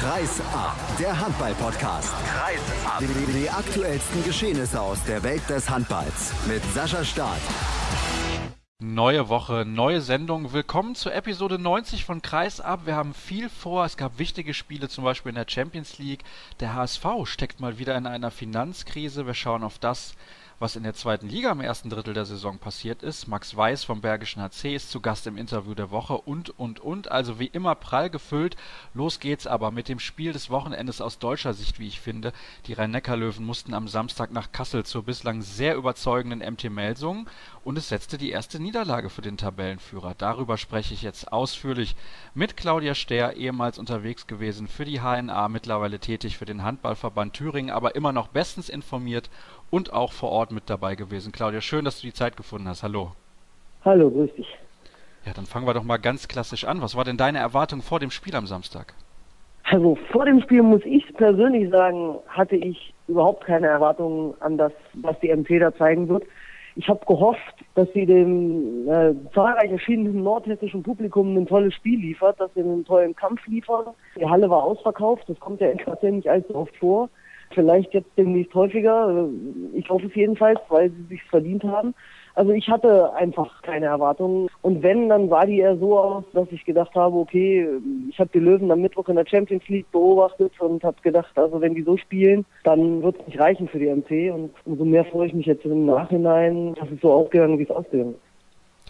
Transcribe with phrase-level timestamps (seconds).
[0.00, 2.14] Kreis ab, der Handball-Podcast.
[2.26, 3.00] Kreis ab.
[3.00, 7.36] Die, die aktuellsten Geschehnisse aus der Welt des Handballs mit Sascha Staat.
[8.78, 10.54] Neue Woche, neue Sendung.
[10.54, 12.86] Willkommen zur Episode 90 von Kreis ab.
[12.86, 13.84] Wir haben viel vor.
[13.84, 16.24] Es gab wichtige Spiele, zum Beispiel in der Champions League.
[16.60, 19.26] Der HSV steckt mal wieder in einer Finanzkrise.
[19.26, 20.14] Wir schauen auf das,
[20.60, 23.26] was in der zweiten Liga im ersten Drittel der Saison passiert ist.
[23.26, 27.10] Max Weiß vom Bergischen HC ist zu Gast im Interview der Woche und, und, und.
[27.10, 28.56] Also wie immer prall gefüllt.
[28.92, 32.34] Los geht's aber mit dem Spiel des Wochenendes aus deutscher Sicht, wie ich finde.
[32.66, 37.26] Die Rhein-Neckar-Löwen mussten am Samstag nach Kassel zur bislang sehr überzeugenden MT Melsung
[37.64, 40.14] und es setzte die erste Niederlage für den Tabellenführer.
[40.16, 41.96] Darüber spreche ich jetzt ausführlich
[42.34, 47.70] mit Claudia Stehr, ehemals unterwegs gewesen für die HNA, mittlerweile tätig für den Handballverband Thüringen,
[47.70, 49.30] aber immer noch bestens informiert
[49.70, 51.32] und auch vor Ort mit dabei gewesen.
[51.32, 52.82] Claudia, schön, dass du die Zeit gefunden hast.
[52.82, 53.12] Hallo.
[53.84, 54.48] Hallo, grüß dich.
[55.24, 56.82] Ja, dann fangen wir doch mal ganz klassisch an.
[56.82, 58.94] Was war denn deine Erwartung vor dem Spiel am Samstag?
[59.64, 64.72] Also vor dem Spiel muss ich persönlich sagen, hatte ich überhaupt keine Erwartungen an das,
[64.94, 66.24] was die MT da zeigen wird.
[66.76, 67.40] Ich habe gehofft,
[67.74, 72.84] dass sie dem äh, zahlreich erschienenen nordhessischen Publikum ein tolles Spiel liefert, dass sie einen
[72.84, 73.86] tollen Kampf liefern.
[74.18, 77.08] Die Halle war ausverkauft, das kommt ja in Kassel nicht allzu oft vor.
[77.52, 79.28] Vielleicht jetzt demnächst häufiger.
[79.74, 81.94] Ich hoffe es jedenfalls, weil sie sich verdient haben.
[82.34, 84.48] Also ich hatte einfach keine Erwartungen.
[84.62, 87.68] Und wenn, dann sah die eher so aus, dass ich gedacht habe, okay,
[88.08, 91.60] ich habe die Löwen am Mittwoch in der Champions League beobachtet und habe gedacht, also
[91.60, 94.32] wenn die so spielen, dann wird es nicht reichen für die MC.
[94.32, 97.70] Und umso mehr freue ich mich jetzt im Nachhinein, dass es so ausgegangen, wie es
[97.70, 98.20] ausgegangen ist.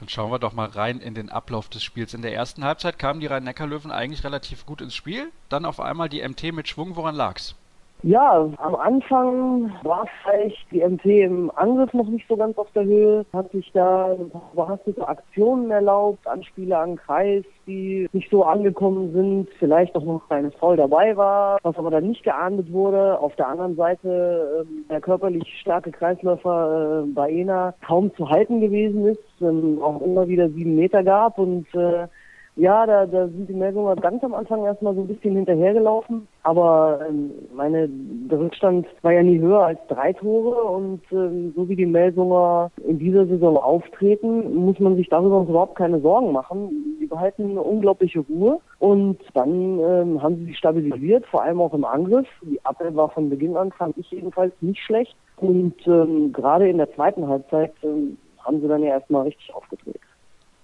[0.01, 2.15] Dann schauen wir doch mal rein in den Ablauf des Spiels.
[2.15, 5.31] In der ersten Halbzeit kamen die Rhein-Neckar-Löwen eigentlich relativ gut ins Spiel.
[5.51, 6.97] Dann auf einmal die MT mit Schwung.
[6.97, 7.55] Woran lag's?
[8.03, 12.85] Ja, am Anfang war vielleicht die MT im Angriff noch nicht so ganz auf der
[12.85, 14.17] Höhe, hat sich da
[14.55, 20.29] überhastete Aktionen erlaubt, Anspiele an Kreis, die nicht so angekommen sind, vielleicht auch noch ein
[20.29, 23.19] kleines Foul dabei war, was aber dann nicht geahndet wurde.
[23.21, 29.07] Auf der anderen Seite äh, der körperlich starke Kreisläufer äh, Baena kaum zu halten gewesen
[29.09, 32.09] ist, ähm, auch immer wieder sieben Meter gab und äh,
[32.57, 36.27] ja, da, da sind die Melsunger ganz am Anfang erstmal so ein bisschen hinterhergelaufen.
[36.43, 40.63] Aber ähm, meine, der Rückstand war ja nie höher als drei Tore.
[40.65, 45.77] Und ähm, so wie die Melsunger in dieser Saison auftreten, muss man sich darüber überhaupt
[45.77, 46.97] keine Sorgen machen.
[46.99, 48.61] Sie behalten eine unglaubliche Ruhe.
[48.79, 52.27] Und dann ähm, haben sie sich stabilisiert, vor allem auch im Angriff.
[52.43, 55.17] Die Abwehr war von Beginn an, fand ich jedenfalls, nicht schlecht.
[55.37, 60.01] Und ähm, gerade in der zweiten Halbzeit ähm, haben sie dann ja erstmal richtig aufgedreht.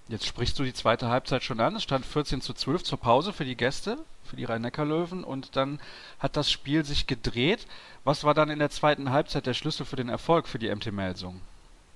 [0.09, 1.75] Jetzt sprichst du die zweite Halbzeit schon an.
[1.75, 5.25] Es stand 14 zu 12 zur Pause für die Gäste, für die Rhein-Neckar-Löwen.
[5.25, 5.81] Und dann
[6.21, 7.67] hat das Spiel sich gedreht.
[8.05, 10.93] Was war dann in der zweiten Halbzeit der Schlüssel für den Erfolg für die MT
[10.93, 11.41] Melsung?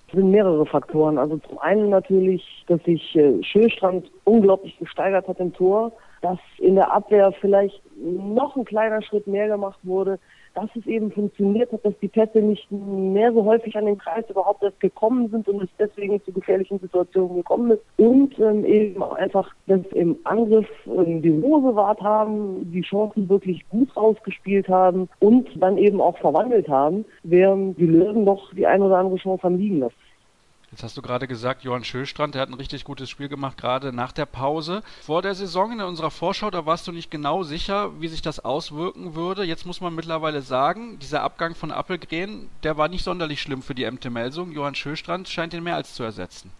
[0.08, 1.18] Es sind mehrere Faktoren.
[1.18, 6.74] Also zum einen natürlich, dass sich äh, Schölstrand unglaublich gesteigert hat im Tor, dass in
[6.74, 10.18] der Abwehr vielleicht noch ein kleiner Schritt mehr gemacht wurde,
[10.54, 14.24] dass es eben funktioniert hat, dass die Pässe nicht mehr so häufig an den Kreis
[14.28, 17.82] überhaupt erst gekommen sind und es deswegen zu gefährlichen Situationen gekommen ist.
[17.96, 23.28] Und ähm, eben auch einfach, dass im Angriff ähm, die Ruhe bewahrt haben, die Chancen
[23.28, 28.66] wirklich gut rausgespielt haben und dann eben auch verwandelt haben, während die Löwen doch die
[28.66, 29.94] ein oder andere Chance haben liegen lassen.
[30.72, 33.92] Jetzt hast du gerade gesagt, Johann Schöstrand, der hat ein richtig gutes Spiel gemacht, gerade
[33.92, 34.82] nach der Pause.
[35.02, 38.44] Vor der Saison in unserer Vorschau, da warst du nicht genau sicher, wie sich das
[38.44, 39.42] auswirken würde.
[39.42, 43.74] Jetzt muss man mittlerweile sagen, dieser Abgang von Appelgren, der war nicht sonderlich schlimm für
[43.74, 44.52] die MT Melsung.
[44.52, 46.52] Johann Schöstrand scheint ihn mehr als zu ersetzen.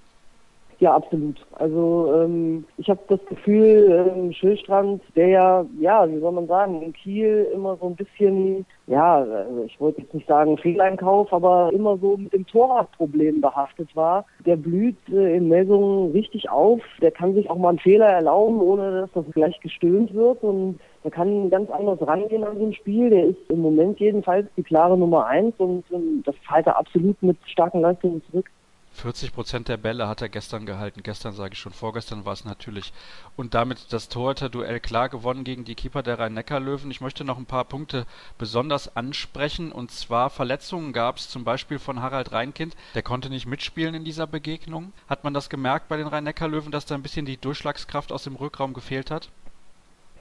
[0.81, 1.37] Ja, absolut.
[1.53, 6.81] Also ähm, ich habe das Gefühl, ähm, Schillstrand, der ja, ja, wie soll man sagen,
[6.81, 11.71] in Kiel immer so ein bisschen, ja, also ich wollte jetzt nicht sagen Fehleinkauf, aber
[11.73, 16.81] immer so mit dem Torwartproblem behaftet war, der blüht äh, in Messungen richtig auf.
[17.01, 20.81] Der kann sich auch mal einen Fehler erlauben, ohne dass das gleich gestöhnt wird und
[21.05, 23.11] der kann ganz anders rangehen an so ein Spiel.
[23.11, 25.85] Der ist im Moment jedenfalls die klare Nummer eins und
[26.25, 28.51] das zahlt er absolut mit starken Leistungen zurück.
[28.93, 31.03] 40 Prozent der Bälle hat er gestern gehalten.
[31.03, 32.93] Gestern sage ich schon, vorgestern war es natürlich.
[33.37, 36.91] Und damit das Torhüter-Duell klar gewonnen gegen die Keeper der Rhein-Neckar-Löwen.
[36.91, 38.07] Ich möchte noch ein paar Punkte
[38.37, 39.73] besonders ansprechen.
[39.73, 42.77] Und zwar Verletzungen gab es zum Beispiel von Harald Reinkind.
[42.95, 44.93] Der konnte nicht mitspielen in dieser Begegnung.
[45.09, 48.37] Hat man das gemerkt bei den Rhein-Neckar-Löwen, dass da ein bisschen die Durchschlagskraft aus dem
[48.37, 49.31] Rückraum gefehlt hat?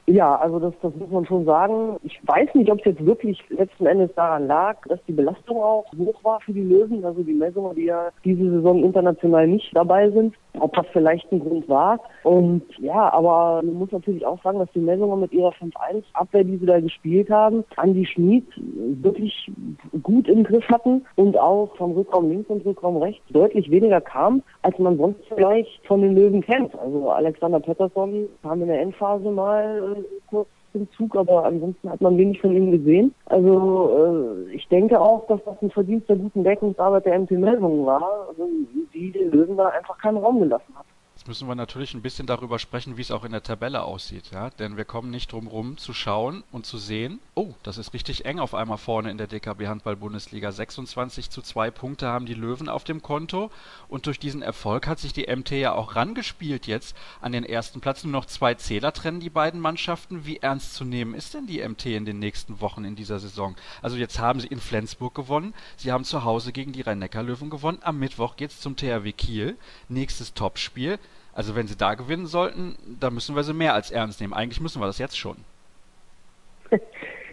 [0.10, 1.98] Ja, also das, das muss man schon sagen.
[2.02, 5.86] Ich weiß nicht, ob es jetzt wirklich letzten Endes daran lag, dass die Belastung auch
[5.96, 10.10] hoch war für die Löwen, also die Messungen, die ja diese Saison international nicht dabei
[10.10, 12.00] sind, ob das vielleicht ein Grund war.
[12.24, 16.58] Und ja, aber man muss natürlich auch sagen, dass die Messungen mit ihrer 5-1-Abwehr, die
[16.58, 18.46] sie da gespielt haben, Andi Schmid
[19.02, 19.52] wirklich
[20.04, 24.42] gut im Griff hatten und auch vom Rückraum links und Rückraum rechts deutlich weniger kam,
[24.62, 26.78] als man sonst vielleicht von den Löwen kennt.
[26.78, 32.18] Also Alexander Pettersson kam in der Endphase mal kurz den Zug, aber ansonsten hat man
[32.18, 33.14] wenig von ihm gesehen.
[33.26, 37.86] Also äh, ich denke auch, dass das ein Verdienst der guten Deckungsarbeit der MP Meldungen
[37.86, 38.48] war, also,
[38.94, 40.86] die den Löwen da einfach keinen Raum gelassen hat.
[41.30, 44.50] Müssen wir natürlich ein bisschen darüber sprechen, wie es auch in der Tabelle aussieht, ja,
[44.50, 48.26] denn wir kommen nicht drum rum zu schauen und zu sehen, oh, das ist richtig
[48.26, 50.52] eng auf einmal vorne in der DKB Handball Bundesliga.
[50.52, 53.52] 26 zu 2 Punkte haben die Löwen auf dem Konto
[53.90, 57.80] und durch diesen Erfolg hat sich die MT ja auch rangespielt jetzt an den ersten
[57.80, 58.04] Platz.
[58.04, 60.26] Nur noch zwei Zähler trennen die beiden Mannschaften.
[60.26, 63.56] Wie ernst zu nehmen ist denn die MT in den nächsten Wochen in dieser Saison?
[63.84, 67.78] Also jetzt haben sie in Flensburg gewonnen, sie haben zu Hause gegen die Rhein-Neckar-Löwen gewonnen.
[67.84, 69.60] Am Mittwoch geht es zum THW Kiel.
[69.90, 70.98] Nächstes Topspiel.
[71.34, 74.34] Also wenn sie da gewinnen sollten, dann müssen wir sie mehr als ernst nehmen.
[74.34, 75.38] Eigentlich müssen wir das jetzt schon.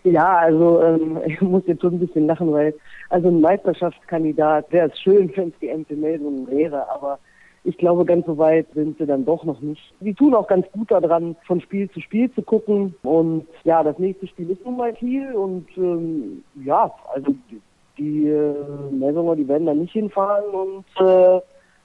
[0.06, 2.72] Ja, also ähm, ich muss jetzt schon ein bisschen lachen, weil
[3.10, 7.18] also ein Meisterschaftskandidat wäre es schön, wenn es die MP-Meldung wäre, aber
[7.64, 9.92] ich glaube, ganz so weit sind sie dann doch noch nicht.
[10.00, 12.94] Sie tun auch ganz gut daran, von Spiel zu Spiel zu gucken.
[13.02, 17.60] Und ja, das nächste Spiel ist nun mal Kiel und ähm, ja, also die,
[17.98, 18.54] die äh,
[18.92, 21.40] Melsunger, die werden da nicht hinfahren und äh,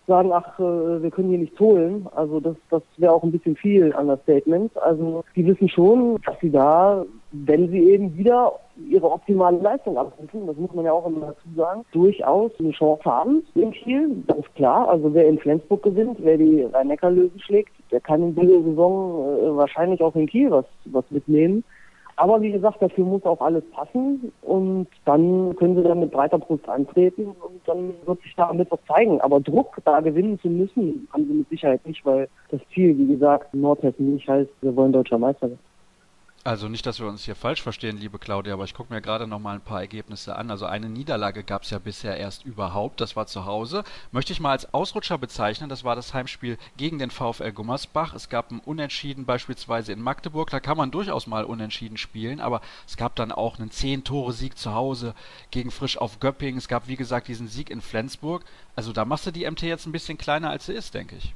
[0.07, 2.07] sagen, ach, äh, wir können hier nichts holen.
[2.15, 4.75] Also das, das wäre auch ein bisschen viel an das Statement.
[4.77, 8.53] Also die wissen schon, dass sie da, wenn sie eben wieder
[8.89, 13.03] ihre optimale Leistung abrufen, das muss man ja auch immer dazu sagen, durchaus eine Chance
[13.05, 14.23] haben im Kiel.
[14.27, 14.89] Das ist klar.
[14.89, 19.55] Also wer in Flensburg gewinnt, wer die Rhein-Neckar-Löwen schlägt, der kann in dieser Saison äh,
[19.55, 21.63] wahrscheinlich auch in Kiel was, was mitnehmen.
[22.21, 26.37] Aber wie gesagt, dafür muss auch alles passen und dann können sie dann mit breiter
[26.37, 29.19] Brust antreten und dann wird sich da am Mittwoch zeigen.
[29.21, 33.07] Aber Druck, da gewinnen zu müssen, haben sie mit Sicherheit nicht, weil das Ziel, wie
[33.07, 35.70] gesagt, Nordhessen nicht heißt, wir wollen deutscher Meister werden.
[36.43, 39.27] Also nicht, dass wir uns hier falsch verstehen, liebe Claudia, aber ich gucke mir gerade
[39.27, 40.49] noch mal ein paar Ergebnisse an.
[40.49, 43.83] Also eine Niederlage gab es ja bisher erst überhaupt, das war zu Hause.
[44.11, 48.15] Möchte ich mal als Ausrutscher bezeichnen, das war das Heimspiel gegen den VfL Gummersbach.
[48.15, 52.61] Es gab ein Unentschieden beispielsweise in Magdeburg, da kann man durchaus mal unentschieden spielen, aber
[52.87, 55.13] es gab dann auch einen 10-Tore-Sieg zu Hause
[55.51, 56.57] gegen Frisch auf Göppingen.
[56.57, 58.43] Es gab, wie gesagt, diesen Sieg in Flensburg.
[58.75, 61.35] Also da machst du die MT jetzt ein bisschen kleiner, als sie ist, denke ich.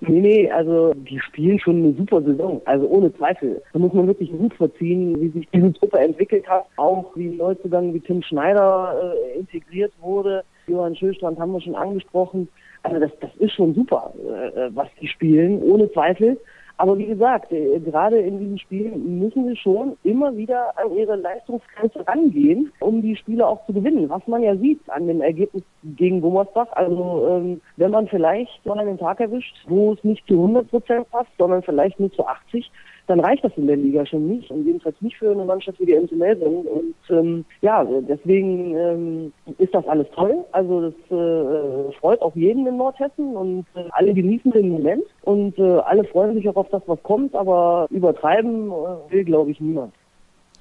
[0.00, 3.62] Nee, nee, also die spielen schon eine super Saison, also ohne Zweifel.
[3.72, 7.92] Da muss man wirklich gut verziehen, wie sich diese Truppe entwickelt hat, auch wie Neuzugang
[7.92, 10.42] wie Tim Schneider äh, integriert wurde.
[10.66, 12.48] Johann Schöstrand haben wir schon angesprochen.
[12.82, 14.14] Also das, das ist schon super,
[14.56, 16.38] äh, was die spielen, ohne Zweifel.
[16.80, 21.14] Aber wie gesagt, äh, gerade in diesen Spielen müssen sie schon immer wieder an ihre
[21.14, 24.08] Leistungsgrenze rangehen, um die Spiele auch zu gewinnen.
[24.08, 26.68] Was man ja sieht an dem Ergebnis gegen Gummersbach.
[26.72, 31.10] Also ähm, wenn man vielleicht mal einen Tag erwischt, wo es nicht zu 100 Prozent
[31.10, 32.70] passt, sondern vielleicht nur zu 80,
[33.10, 35.86] dann reicht das in der Liga schon nicht und jedenfalls nicht für eine Mannschaft wie
[35.86, 36.68] die MC Melbourne.
[36.68, 40.44] Und ähm, ja, deswegen ähm, ist das alles toll.
[40.52, 45.58] Also das äh, freut auch jeden in Nordhessen und äh, alle genießen den Moment und
[45.58, 49.60] äh, alle freuen sich auch auf das, was kommt, aber übertreiben äh, will, glaube ich,
[49.60, 49.92] niemand.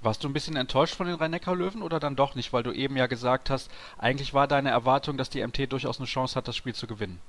[0.01, 2.97] Warst du ein bisschen enttäuscht von den Rhein-Neckar-Löwen oder dann doch nicht, weil du eben
[2.97, 3.69] ja gesagt hast,
[3.99, 7.19] eigentlich war deine Erwartung, dass die MT durchaus eine Chance hat, das Spiel zu gewinnen?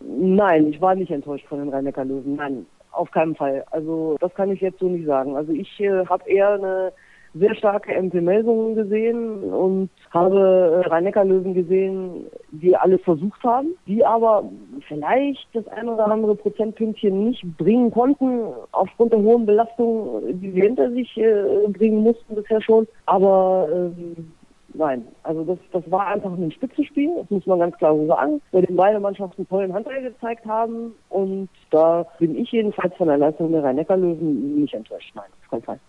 [0.00, 2.36] Nein, ich war nicht enttäuscht von den Rhein-Neckar-Löwen.
[2.36, 2.66] Nein,
[2.96, 3.64] auf keinen Fall.
[3.70, 5.36] Also das kann ich jetzt so nicht sagen.
[5.36, 6.92] Also ich äh, habe eher eine
[7.38, 14.48] sehr starke MP-Meldungen gesehen und habe äh, Rhein-Neckar-Löwen gesehen, die alles versucht haben, die aber
[14.88, 18.40] vielleicht das ein oder andere Prozentpünktchen nicht bringen konnten,
[18.72, 22.86] aufgrund der hohen Belastung, die sie hinter sich äh, bringen mussten bisher schon.
[23.04, 24.32] Aber ähm,
[24.78, 28.42] Nein, also das, das war einfach ein Spitzenspiel, das muss man ganz klar so sagen,
[28.52, 33.16] bei dem beide Mannschaften tollen Handball gezeigt haben und da bin ich jedenfalls von der
[33.16, 35.12] Leistung der Rhein-Neckar-Löwen nicht enttäuscht.
[35.14, 35.80] Nein, auf keinen Fall.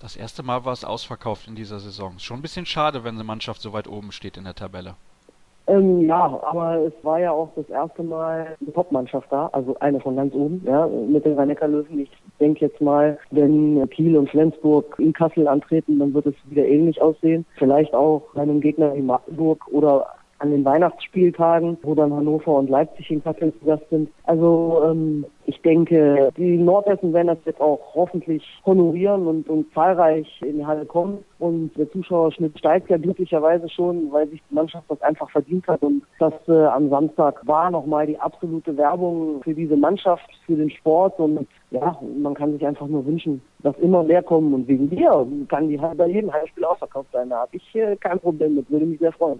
[0.00, 2.18] Das erste Mal war es ausverkauft in dieser Saison.
[2.18, 4.94] Schon ein bisschen schade, wenn eine Mannschaft so weit oben steht in der Tabelle.
[5.68, 10.00] Ähm, ja, aber es war ja auch das erste Mal eine Topmannschaft da, also eine
[10.00, 12.00] von ganz oben, ja, mit den Rhein-Neckar-Löwen.
[12.00, 16.66] Ich denke jetzt mal, wenn Kiel und Flensburg in Kassel antreten, dann wird es wieder
[16.66, 17.46] ähnlich aussehen.
[17.58, 20.06] Vielleicht auch einem Gegner wie Magdeburg oder
[20.42, 24.10] an den Weihnachtsspieltagen, wo dann Hannover und Leipzig in Kassel zu Gast sind.
[24.24, 30.26] Also ähm, ich denke, die Nordhessen werden das jetzt auch hoffentlich honorieren und, und zahlreich
[30.42, 31.18] in die Halle kommen.
[31.38, 35.80] Und der Zuschauerschnitt steigt ja glücklicherweise schon, weil sich die Mannschaft das einfach verdient hat.
[35.82, 40.70] Und das äh, am Samstag war nochmal die absolute Werbung für diese Mannschaft, für den
[40.70, 41.20] Sport.
[41.20, 44.52] Und ja, man kann sich einfach nur wünschen, dass immer mehr kommen.
[44.52, 47.30] Und wegen dir kann die bei jedem Heimspiel ausverkauft sein.
[47.30, 49.38] Da habe ich äh, kein Problem mit, würde mich sehr freuen.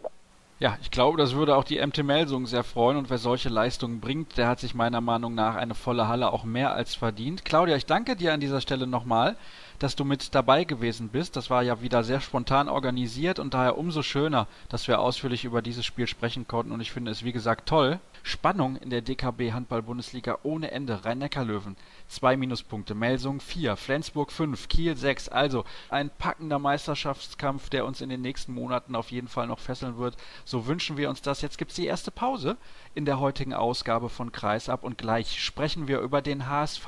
[0.62, 3.98] Ja, ich glaube, das würde auch die MT Melsung sehr freuen und wer solche Leistungen
[3.98, 7.44] bringt, der hat sich meiner Meinung nach eine volle Halle auch mehr als verdient.
[7.44, 9.36] Claudia, ich danke dir an dieser Stelle nochmal,
[9.80, 11.34] dass du mit dabei gewesen bist.
[11.34, 15.62] Das war ja wieder sehr spontan organisiert und daher umso schöner, dass wir ausführlich über
[15.62, 19.52] dieses Spiel sprechen konnten und ich finde es wie gesagt toll, Spannung in der DKB
[19.52, 21.04] Handball-Bundesliga ohne Ende.
[21.04, 21.76] Rhein-Neckar-Löwen
[22.08, 25.28] zwei Minuspunkte, Melsung vier, Flensburg fünf, Kiel sechs.
[25.28, 29.98] Also ein packender Meisterschaftskampf, der uns in den nächsten Monaten auf jeden Fall noch fesseln
[29.98, 30.16] wird.
[30.44, 31.42] So wünschen wir uns das.
[31.42, 32.56] Jetzt gibt es die erste Pause
[32.94, 36.86] in der heutigen Ausgabe von Kreisab und gleich sprechen wir über den HSV.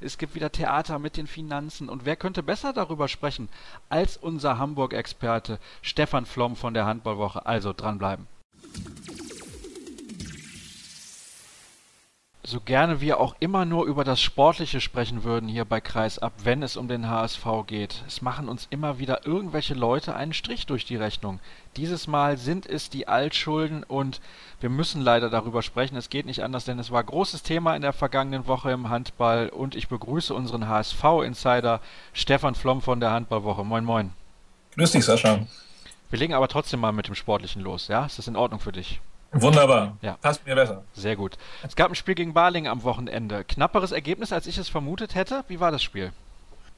[0.00, 3.48] Es gibt wieder Theater mit den Finanzen und wer könnte besser darüber sprechen
[3.88, 7.46] als unser Hamburg-Experte Stefan Flom von der Handballwoche.
[7.46, 8.26] Also dranbleiben.
[12.46, 16.62] So gerne wir auch immer nur über das Sportliche sprechen würden hier bei Kreisab, wenn
[16.62, 20.84] es um den HSV geht, es machen uns immer wieder irgendwelche Leute einen Strich durch
[20.84, 21.40] die Rechnung.
[21.76, 24.20] Dieses Mal sind es die Altschulden und
[24.60, 25.96] wir müssen leider darüber sprechen.
[25.96, 29.48] Es geht nicht anders, denn es war großes Thema in der vergangenen Woche im Handball
[29.48, 31.80] und ich begrüße unseren HSV-Insider
[32.12, 33.64] Stefan Flom von der Handballwoche.
[33.64, 34.12] Moin, moin.
[34.76, 35.46] Grüß dich, Sascha.
[36.10, 38.04] Wir legen aber trotzdem mal mit dem Sportlichen los, ja?
[38.04, 39.00] Ist das in Ordnung für dich?
[39.34, 39.96] Wunderbar.
[40.00, 40.16] Ja.
[40.20, 40.84] Passt mir besser.
[40.92, 41.36] Sehr gut.
[41.62, 43.44] Es gab ein Spiel gegen Baling am Wochenende.
[43.44, 45.44] Knapperes Ergebnis, als ich es vermutet hätte.
[45.48, 46.12] Wie war das Spiel?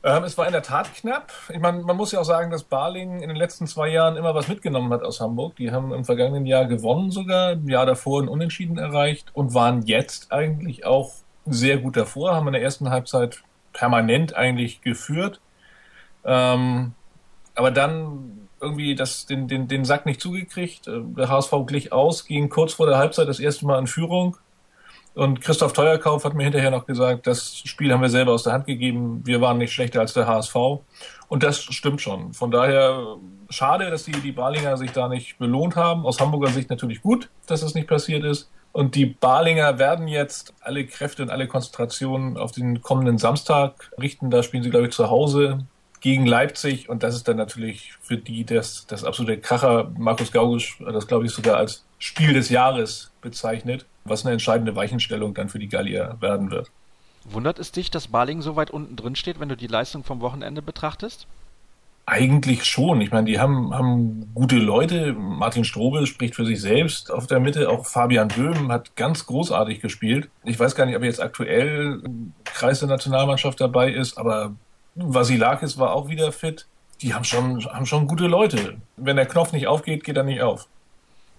[0.02, 1.32] Ähm, es war in der Tat knapp.
[1.48, 4.34] Ich meine, man muss ja auch sagen, dass Baling in den letzten zwei Jahren immer
[4.34, 5.56] was mitgenommen hat aus Hamburg.
[5.56, 9.82] Die haben im vergangenen Jahr gewonnen sogar, im Jahr davor ein Unentschieden erreicht und waren
[9.82, 11.12] jetzt eigentlich auch
[11.44, 15.40] sehr gut davor, haben in der ersten Halbzeit permanent eigentlich geführt.
[16.24, 16.92] Ähm,
[17.54, 18.25] aber dann
[18.60, 20.86] irgendwie das, den, den, den Sack nicht zugekriegt.
[20.88, 24.36] Äh, der HSV glich aus, ging kurz vor der Halbzeit das erste Mal in Führung.
[25.14, 28.52] Und Christoph Teuerkauf hat mir hinterher noch gesagt, das Spiel haben wir selber aus der
[28.52, 29.22] Hand gegeben.
[29.24, 30.54] Wir waren nicht schlechter als der HSV.
[31.28, 32.34] Und das stimmt schon.
[32.34, 33.16] Von daher
[33.48, 36.04] schade, dass die, die Balinger sich da nicht belohnt haben.
[36.04, 38.50] Aus Hamburger Sicht natürlich gut, dass das nicht passiert ist.
[38.72, 44.30] Und die Balinger werden jetzt alle Kräfte und alle Konzentrationen auf den kommenden Samstag richten.
[44.30, 45.66] Da spielen sie, glaube ich, zu Hause
[46.06, 49.90] gegen Leipzig und das ist dann natürlich für die das, das absolute Kracher.
[49.98, 54.76] Markus Gaugisch hat das, glaube ich, sogar als Spiel des Jahres bezeichnet, was eine entscheidende
[54.76, 56.70] Weichenstellung dann für die Gallier werden wird.
[57.24, 60.20] Wundert es dich, dass Baling so weit unten drin steht, wenn du die Leistung vom
[60.20, 61.26] Wochenende betrachtest?
[62.08, 63.00] Eigentlich schon.
[63.00, 65.12] Ich meine, die haben, haben gute Leute.
[65.12, 67.68] Martin Strobel spricht für sich selbst auf der Mitte.
[67.68, 70.28] Auch Fabian Böhm hat ganz großartig gespielt.
[70.44, 72.00] Ich weiß gar nicht, ob er jetzt aktuell
[72.44, 74.54] Kreis der Nationalmannschaft dabei ist, aber
[74.96, 76.66] Vasilakis war auch wieder fit.
[77.02, 78.76] Die haben schon, haben schon gute Leute.
[78.96, 80.66] Wenn der Knopf nicht aufgeht, geht er nicht auf.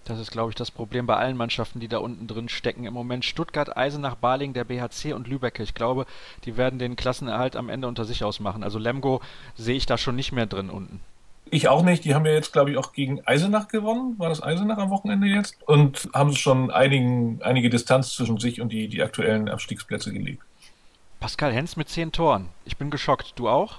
[0.04, 2.84] Das ist, glaube ich, das Problem bei allen Mannschaften, die da unten drin stecken.
[2.84, 5.60] Im Moment Stuttgart, Eisenach, Baling, der BHC und Lübeck.
[5.60, 6.06] Ich glaube,
[6.44, 8.62] die werden den Klassenerhalt am Ende unter sich ausmachen.
[8.62, 9.20] Also Lemgo
[9.54, 11.00] sehe ich da schon nicht mehr drin unten.
[11.50, 12.04] Ich auch nicht.
[12.04, 14.18] Die haben ja jetzt, glaube ich, auch gegen Eisenach gewonnen.
[14.18, 15.56] War das Eisenach am Wochenende jetzt?
[15.66, 20.42] Und haben schon einigen, einige Distanz zwischen sich und die, die aktuellen Abstiegsplätze gelegt.
[21.20, 22.48] Pascal Hens mit zehn Toren.
[22.64, 23.32] Ich bin geschockt.
[23.36, 23.78] Du auch?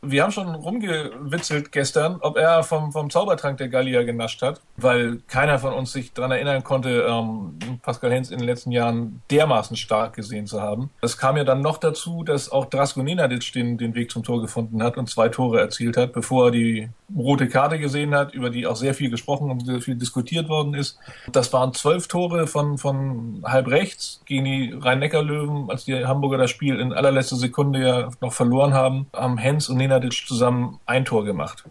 [0.00, 5.18] Wir haben schon rumgewitzelt gestern, ob er vom, vom Zaubertrank der Gallier genascht hat, weil
[5.26, 9.76] keiner von uns sich daran erinnern konnte, ähm, Pascal Hens in den letzten Jahren dermaßen
[9.76, 10.90] stark gesehen zu haben.
[11.02, 14.40] Es kam ja dann noch dazu, dass auch Drasko Nenadic den, den Weg zum Tor
[14.40, 18.50] gefunden hat und zwei Tore erzielt hat, bevor er die rote Karte gesehen hat, über
[18.50, 20.98] die auch sehr viel gesprochen und sehr viel diskutiert worden ist.
[21.32, 26.50] Das waren zwölf Tore von, von halb rechts gegen die Rhein-Neckar-Löwen, als die Hamburger das
[26.50, 31.24] Spiel in allerletzter Sekunde ja noch verloren haben, haben Hens und Nenadic zusammen ein Tor
[31.24, 31.64] gemacht.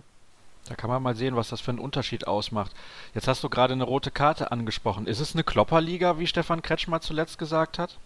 [0.67, 2.73] Da kann man mal sehen, was das für einen Unterschied ausmacht.
[3.13, 5.07] Jetzt hast du gerade eine rote Karte angesprochen.
[5.07, 7.97] Ist es eine Klopperliga, wie Stefan Kretschmer zuletzt gesagt hat?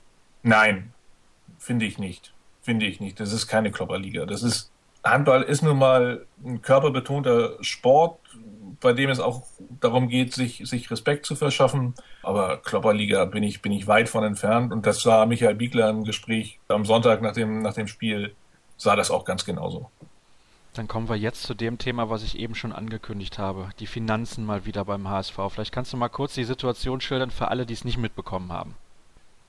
[0.44, 0.94] Nein,
[1.58, 2.34] finde ich nicht.
[2.62, 3.20] Finde ich nicht.
[3.20, 4.25] Das ist keine Klopperliga.
[4.25, 4.72] Das ist
[5.03, 8.20] Handball ist nun mal ein körperbetonter Sport,
[8.80, 9.44] bei dem es auch
[9.80, 11.96] darum geht, sich, sich Respekt zu verschaffen.
[12.22, 14.72] Aber Klopperliga bin ich, bin ich weit von entfernt.
[14.72, 18.36] Und das sah Michael Biegler im Gespräch am Sonntag nach dem, nach dem Spiel,
[18.77, 19.89] sah das auch ganz genauso.
[20.74, 23.70] Dann kommen wir jetzt zu dem Thema, was ich eben schon angekündigt habe.
[23.80, 25.38] Die Finanzen mal wieder beim HSV.
[25.50, 28.75] Vielleicht kannst du mal kurz die Situation schildern für alle, die es nicht mitbekommen haben.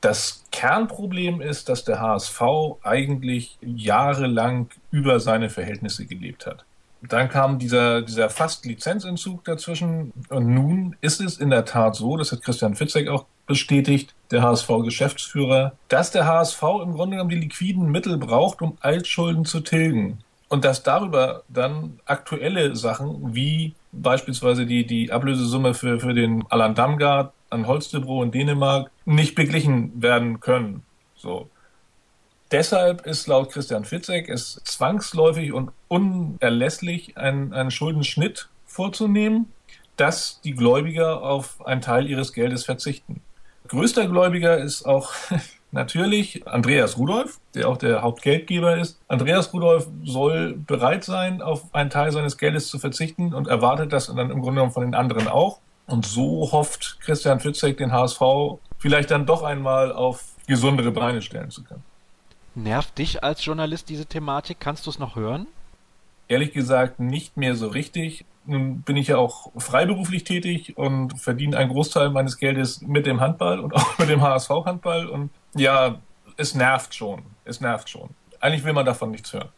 [0.01, 2.43] Das Kernproblem ist, dass der HSV
[2.83, 6.65] eigentlich jahrelang über seine Verhältnisse gelebt hat.
[7.03, 12.17] Dann kam dieser, dieser fast Lizenzentzug dazwischen und nun ist es in der Tat so,
[12.17, 17.37] das hat Christian Fitzek auch bestätigt, der HSV-Geschäftsführer, dass der HSV im Grunde genommen die
[17.37, 20.19] liquiden Mittel braucht, um Altschulden zu tilgen.
[20.53, 26.75] Und dass darüber dann aktuelle Sachen wie beispielsweise die, die Ablösesumme für, für den Alan
[26.75, 30.83] Damgard an Holstebro in Dänemark nicht beglichen werden können.
[31.17, 31.49] So.
[32.51, 39.51] Deshalb ist laut Christian Fitzek es zwangsläufig und unerlässlich, einen, einen Schuldenschnitt vorzunehmen,
[39.97, 43.23] dass die Gläubiger auf einen Teil ihres Geldes verzichten.
[43.69, 45.15] Größter Gläubiger ist auch
[45.73, 49.01] natürlich Andreas Rudolph, der auch der Hauptgeldgeber ist.
[49.09, 54.07] Andreas Rudolph soll bereit sein, auf einen Teil seines Geldes zu verzichten und erwartet das
[54.07, 55.59] dann im Grunde genommen von den anderen auch.
[55.87, 58.21] Und so hofft Christian Fitzek, den HSV
[58.79, 61.83] vielleicht dann doch einmal auf gesundere Beine stellen zu können.
[62.55, 64.59] Nervt dich als Journalist diese Thematik?
[64.61, 65.47] Kannst du es noch hören?
[66.29, 68.25] Ehrlich gesagt nicht mehr so richtig.
[68.45, 73.21] Nun bin ich ja auch freiberuflich tätig und verdiene einen Großteil meines Geldes mit dem
[73.21, 75.07] Handball und auch mit dem HSV-Handball.
[75.07, 76.01] Und ja,
[76.37, 77.25] es nervt schon.
[77.45, 78.11] Es nervt schon.
[78.41, 79.51] Eigentlich will man davon nichts hören.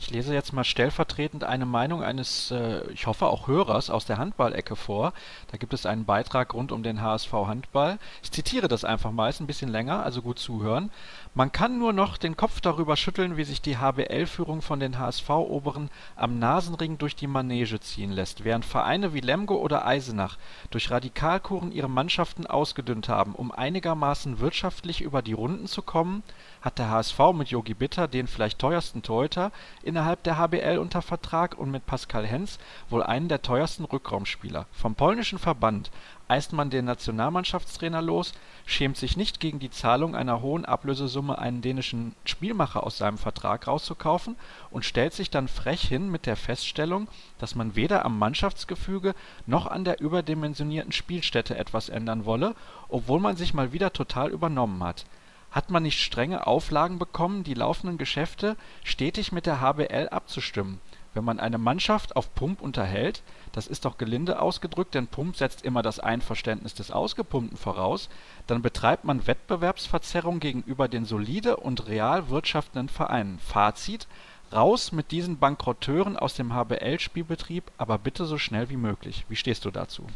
[0.00, 4.16] Ich lese jetzt mal stellvertretend eine Meinung eines, äh, ich hoffe auch Hörers aus der
[4.16, 5.12] Handballecke vor.
[5.50, 7.98] Da gibt es einen Beitrag rund um den HSV Handball.
[8.22, 10.90] Ich zitiere das einfach mal, ist ein bisschen länger, also gut zuhören.
[11.34, 15.90] Man kann nur noch den Kopf darüber schütteln, wie sich die HBL-Führung von den HSV-Oberen
[16.16, 20.38] am Nasenring durch die Manege ziehen lässt, während Vereine wie Lemgo oder Eisenach
[20.70, 26.22] durch Radikalkuren ihre Mannschaften ausgedünnt haben, um einigermaßen wirtschaftlich über die Runden zu kommen,
[26.60, 29.52] hat der HSV mit Jogi Bitter den vielleicht teuersten Torhüter
[29.82, 34.66] innerhalb der HBL unter Vertrag und mit Pascal Hens wohl einen der teuersten Rückraumspieler.
[34.72, 35.90] Vom polnischen Verband
[36.28, 41.60] eist man den Nationalmannschaftstrainer los, schämt sich nicht gegen die Zahlung einer hohen Ablösesumme einen
[41.60, 44.36] dänischen Spielmacher aus seinem Vertrag rauszukaufen
[44.70, 49.14] und stellt sich dann frech hin mit der Feststellung, dass man weder am Mannschaftsgefüge
[49.46, 52.54] noch an der überdimensionierten Spielstätte etwas ändern wolle,
[52.88, 55.06] obwohl man sich mal wieder total übernommen hat.
[55.50, 60.80] Hat man nicht strenge Auflagen bekommen, die laufenden Geschäfte stetig mit der HBL abzustimmen
[61.14, 65.64] wenn man eine Mannschaft auf Pump unterhält, das ist doch gelinde ausgedrückt, denn Pump setzt
[65.64, 68.08] immer das Einverständnis des Ausgepumpten voraus,
[68.46, 73.38] dann betreibt man Wettbewerbsverzerrung gegenüber den solide und real wirtschaftenden Vereinen.
[73.40, 74.06] Fazit:
[74.52, 79.24] Raus mit diesen Bankrotteuren aus dem HBL-Spielbetrieb, aber bitte so schnell wie möglich.
[79.28, 80.06] Wie stehst du dazu?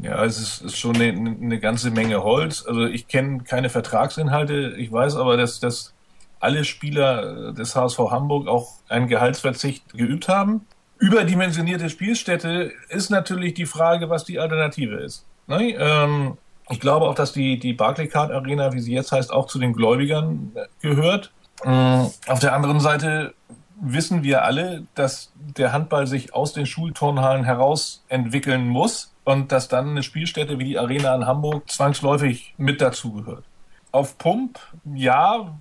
[0.00, 2.64] Ja, es ist, ist schon eine, eine, ganze Menge Holz.
[2.66, 4.74] Also ich kenne keine Vertragsinhalte.
[4.78, 5.92] Ich weiß aber, dass, dass
[6.40, 10.66] alle Spieler des HSV Hamburg auch einen Gehaltsverzicht geübt haben.
[10.98, 15.26] Überdimensionierte Spielstätte ist natürlich die Frage, was die Alternative ist.
[15.46, 15.74] Ne?
[15.74, 16.38] Ähm,
[16.70, 19.72] ich glaube auch, dass die, die Barclaycard Arena, wie sie jetzt heißt, auch zu den
[19.72, 21.32] Gläubigern gehört.
[21.64, 23.34] Ähm, auf der anderen Seite
[23.80, 29.68] wissen wir alle, dass der Handball sich aus den Schulturnhallen heraus entwickeln muss und dass
[29.68, 33.44] dann eine Spielstätte wie die Arena in Hamburg zwangsläufig mit dazugehört.
[33.92, 34.58] Auf Pump,
[34.94, 35.54] ja,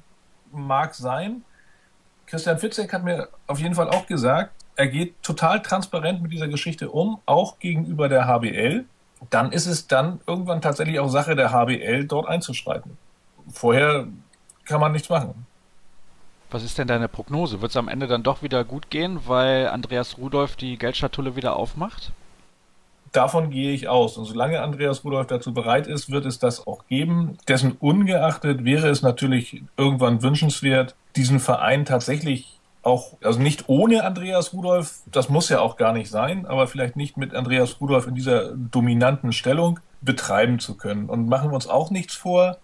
[0.52, 1.44] mag sein.
[2.26, 6.48] Christian Fitzek hat mir auf jeden Fall auch gesagt, er geht total transparent mit dieser
[6.48, 8.86] Geschichte um, auch gegenüber der HBL.
[9.30, 12.98] Dann ist es dann irgendwann tatsächlich auch Sache der HBL, dort einzuschreiten.
[13.52, 14.08] Vorher
[14.66, 15.46] kann man nichts machen.
[16.50, 17.62] Was ist denn deine Prognose?
[17.62, 21.56] Wird es am Ende dann doch wieder gut gehen, weil Andreas Rudolph die Geldschatulle wieder
[21.56, 22.12] aufmacht?
[23.12, 24.18] Davon gehe ich aus.
[24.18, 27.38] Und solange Andreas Rudolph dazu bereit ist, wird es das auch geben.
[27.48, 34.54] Dessen ungeachtet wäre es natürlich irgendwann wünschenswert, diesen Verein tatsächlich auch, also nicht ohne Andreas
[34.54, 38.16] Rudolph, das muss ja auch gar nicht sein, aber vielleicht nicht mit Andreas Rudolph in
[38.16, 41.10] dieser dominanten Stellung betreiben zu können.
[41.10, 42.58] Und machen wir uns auch nichts vor.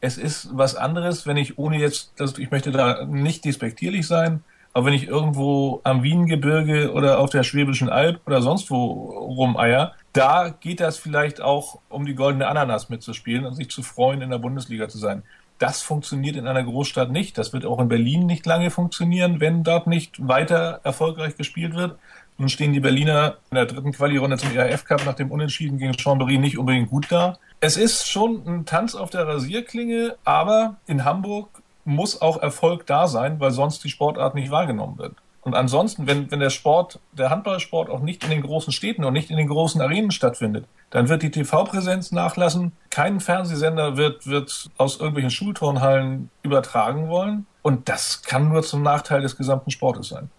[0.00, 4.42] Es ist was anderes, wenn ich ohne jetzt, das, ich möchte da nicht despektierlich sein,
[4.72, 9.92] aber wenn ich irgendwo am Wiengebirge oder auf der Schwäbischen Alb oder sonst wo rumeier,
[10.12, 14.30] da geht das vielleicht auch um die goldene Ananas mitzuspielen und sich zu freuen, in
[14.30, 15.22] der Bundesliga zu sein.
[15.58, 17.38] Das funktioniert in einer Großstadt nicht.
[17.38, 21.96] Das wird auch in Berlin nicht lange funktionieren, wenn dort nicht weiter erfolgreich gespielt wird.
[22.38, 25.92] Nun stehen die Berliner in der dritten Quali-Runde zum ERF Cup nach dem Unentschieden gegen
[25.92, 27.38] Chambéry nicht unbedingt gut da.
[27.60, 33.06] Es ist schon ein Tanz auf der Rasierklinge, aber in Hamburg muss auch Erfolg da
[33.06, 35.14] sein, weil sonst die Sportart nicht wahrgenommen wird.
[35.42, 39.12] Und ansonsten, wenn, wenn der Sport, der Handballsport auch nicht in den großen Städten und
[39.12, 42.72] nicht in den großen Arenen stattfindet, dann wird die TV-Präsenz nachlassen.
[42.90, 47.46] Kein Fernsehsender wird, wird aus irgendwelchen Schulturnhallen übertragen wollen.
[47.62, 50.30] Und das kann nur zum Nachteil des gesamten Sportes sein.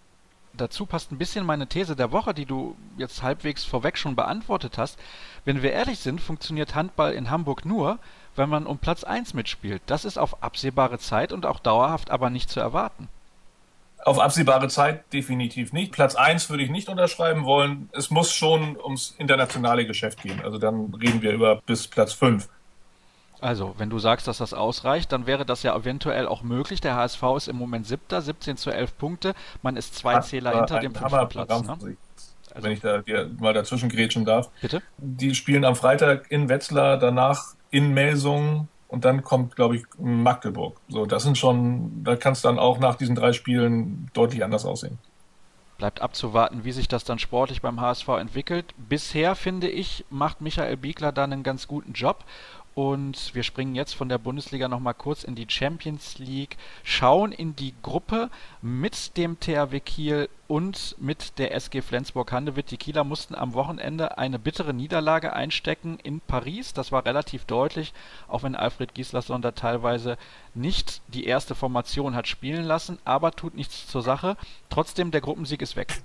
[0.56, 4.77] Dazu passt ein bisschen meine These der Woche, die du jetzt halbwegs vorweg schon beantwortet
[4.77, 4.99] hast.
[5.45, 7.97] Wenn wir ehrlich sind, funktioniert Handball in Hamburg nur,
[8.36, 9.82] wenn man um Platz 1 mitspielt.
[9.86, 13.08] Das ist auf absehbare Zeit und auch dauerhaft aber nicht zu erwarten.
[14.06, 15.93] Auf absehbare Zeit definitiv nicht.
[15.93, 17.89] Platz 1 würde ich nicht unterschreiben wollen.
[17.93, 20.41] Es muss schon ums internationale Geschäft gehen.
[20.43, 22.50] Also dann reden wir über bis Platz 5.
[23.43, 26.80] Also, wenn du sagst, dass das ausreicht, dann wäre das ja eventuell auch möglich.
[26.80, 29.36] Der HSV ist im Moment siebter, 17 zu 11 Punkte.
[29.62, 31.50] Man ist zwei Zähler hinter dem fünften Platz.
[31.50, 31.78] Ne?
[32.54, 33.04] Also, wenn ich da
[33.39, 34.50] mal dazwischen grätschen darf.
[34.62, 34.82] Bitte?
[34.98, 40.77] Die spielen am Freitag in Wetzlar, danach in Melsungen und dann kommt, glaube ich, Magdeburg.
[40.88, 44.63] So, das sind schon, da kann es dann auch nach diesen drei Spielen deutlich anders
[44.63, 44.99] aussehen.
[45.79, 48.75] Bleibt abzuwarten, wie sich das dann sportlich beim HSV entwickelt.
[48.77, 52.23] Bisher, finde ich, macht Michael Biegler dann einen ganz guten Job.
[52.75, 57.55] Und wir springen jetzt von der Bundesliga nochmal kurz in die Champions League, schauen in
[57.55, 58.31] die Gruppe
[58.63, 62.71] mit dem THW Kiel und mit der SG Flensburg-Handewitt.
[62.71, 66.73] Die Kieler mussten am Wochenende eine bittere Niederlage einstecken in Paris.
[66.73, 67.93] Das war relativ deutlich,
[68.27, 70.17] auch wenn Alfred Gislason da teilweise
[70.55, 74.36] nicht die erste Formation hat spielen lassen, aber tut nichts zur Sache.
[74.69, 76.01] Trotzdem, der Gruppensieg ist weg.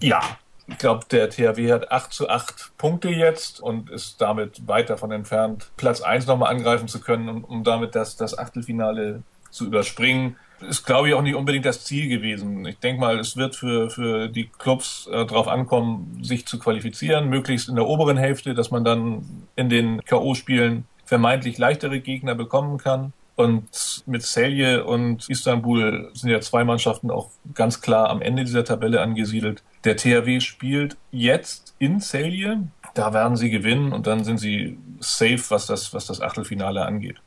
[0.00, 0.38] Ja,
[0.68, 5.10] ich glaube, der THW hat 8 zu 8 Punkte jetzt und ist damit weit davon
[5.10, 10.36] entfernt, Platz 1 nochmal angreifen zu können, um, um damit das, das Achtelfinale zu überspringen.
[10.60, 12.66] Ist, glaube ich, auch nicht unbedingt das Ziel gewesen.
[12.66, 17.28] Ich denke mal, es wird für, für die Clubs äh, darauf ankommen, sich zu qualifizieren,
[17.28, 22.76] möglichst in der oberen Hälfte, dass man dann in den K.O.-Spielen vermeintlich leichtere Gegner bekommen
[22.76, 23.12] kann.
[23.38, 28.64] Und mit Celje und Istanbul sind ja zwei Mannschaften auch ganz klar am Ende dieser
[28.64, 29.62] Tabelle angesiedelt.
[29.84, 32.66] Der THW spielt jetzt in Celje.
[32.94, 37.18] Da werden sie gewinnen und dann sind sie safe, was das, was das Achtelfinale angeht.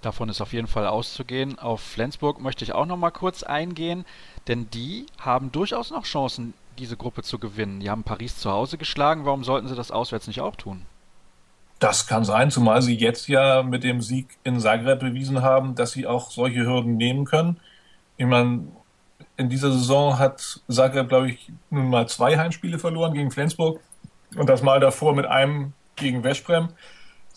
[0.00, 1.58] Davon ist auf jeden Fall auszugehen.
[1.58, 4.06] Auf Flensburg möchte ich auch noch mal kurz eingehen,
[4.48, 7.80] denn die haben durchaus noch Chancen, diese Gruppe zu gewinnen.
[7.80, 9.26] Die haben Paris zu Hause geschlagen.
[9.26, 10.86] Warum sollten sie das auswärts nicht auch tun?
[11.78, 15.92] Das kann sein, zumal sie jetzt ja mit dem Sieg in Zagreb bewiesen haben, dass
[15.92, 17.60] sie auch solche Hürden nehmen können.
[18.16, 18.68] Ich meine,
[19.36, 23.80] in dieser Saison hat Zagreb, glaube ich, nun mal zwei Heimspiele verloren gegen Flensburg
[24.36, 26.68] und das Mal davor mit einem gegen Westbrem.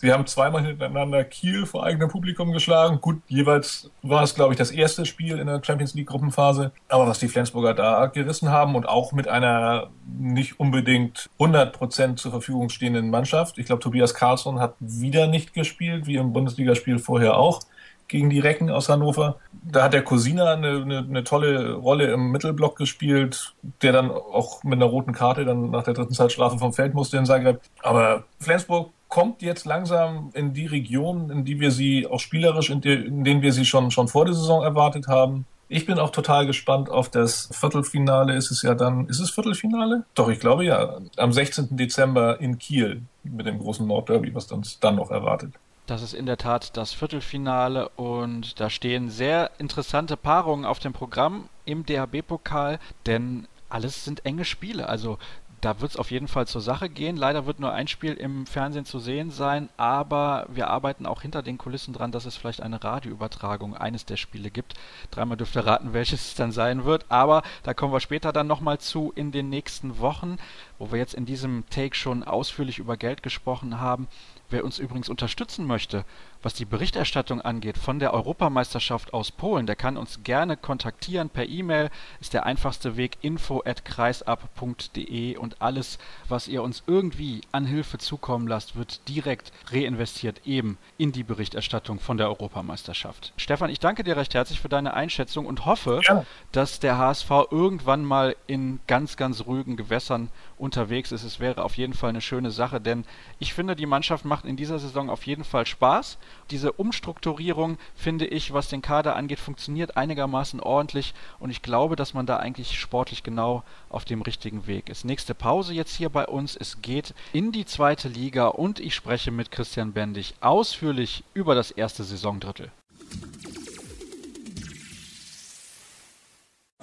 [0.00, 3.02] Sie haben zweimal hintereinander Kiel vor eigenem Publikum geschlagen.
[3.02, 6.72] Gut, jeweils war es, glaube ich, das erste Spiel in der Champions League Gruppenphase.
[6.88, 12.18] Aber was die Flensburger da gerissen haben und auch mit einer nicht unbedingt 100 Prozent
[12.18, 13.58] zur Verfügung stehenden Mannschaft.
[13.58, 17.60] Ich glaube, Tobias Carlsson hat wieder nicht gespielt, wie im Bundesligaspiel vorher auch
[18.08, 19.36] gegen die Recken aus Hannover.
[19.52, 24.64] Da hat der Cosina eine, eine, eine, tolle Rolle im Mittelblock gespielt, der dann auch
[24.64, 27.60] mit einer roten Karte dann nach der dritten Zeitstrafe vom Feld musste in Zagreb.
[27.82, 32.80] Aber Flensburg kommt jetzt langsam in die Region, in die wir sie auch spielerisch, in,
[32.80, 35.44] die, in denen wir sie schon, schon vor der Saison erwartet haben.
[35.68, 38.34] Ich bin auch total gespannt auf das Viertelfinale.
[38.34, 40.04] Ist es ja dann, ist es Viertelfinale?
[40.14, 40.98] Doch, ich glaube ja.
[41.16, 41.76] Am 16.
[41.76, 45.52] Dezember in Kiel mit dem großen Nordderby, was uns dann noch erwartet.
[45.86, 50.92] Das ist in der Tat das Viertelfinale und da stehen sehr interessante Paarungen auf dem
[50.92, 54.88] Programm im DHB-Pokal, denn alles sind enge Spiele.
[54.88, 55.18] Also
[55.60, 57.16] da wird es auf jeden Fall zur Sache gehen.
[57.16, 61.42] Leider wird nur ein Spiel im Fernsehen zu sehen sein, aber wir arbeiten auch hinter
[61.42, 64.74] den Kulissen dran, dass es vielleicht eine Radioübertragung eines der Spiele gibt.
[65.10, 68.46] Dreimal dürft ihr raten, welches es dann sein wird, aber da kommen wir später dann
[68.46, 70.38] nochmal zu in den nächsten Wochen,
[70.78, 74.08] wo wir jetzt in diesem Take schon ausführlich über Geld gesprochen haben.
[74.48, 76.04] Wer uns übrigens unterstützen möchte,
[76.42, 81.48] was die Berichterstattung angeht von der Europameisterschaft aus Polen, der kann uns gerne kontaktieren per
[81.48, 81.90] E-Mail.
[82.20, 85.98] Ist der einfachste Weg info@kreisab.de und alles,
[86.28, 92.00] was ihr uns irgendwie an Hilfe zukommen lasst, wird direkt reinvestiert eben in die Berichterstattung
[92.00, 93.34] von der Europameisterschaft.
[93.36, 96.24] Stefan, ich danke dir recht herzlich für deine Einschätzung und hoffe, ja.
[96.52, 101.24] dass der HSV irgendwann mal in ganz, ganz ruhigen Gewässern unterwegs ist.
[101.24, 103.04] Es wäre auf jeden Fall eine schöne Sache, denn
[103.38, 106.18] ich finde, die Mannschaft macht in dieser Saison auf jeden Fall Spaß.
[106.50, 112.14] Diese Umstrukturierung, finde ich, was den Kader angeht, funktioniert einigermaßen ordentlich und ich glaube, dass
[112.14, 115.04] man da eigentlich sportlich genau auf dem richtigen Weg ist.
[115.04, 116.56] Nächste Pause jetzt hier bei uns.
[116.56, 121.70] Es geht in die zweite Liga und ich spreche mit Christian Bendig ausführlich über das
[121.70, 122.70] erste Saisondrittel.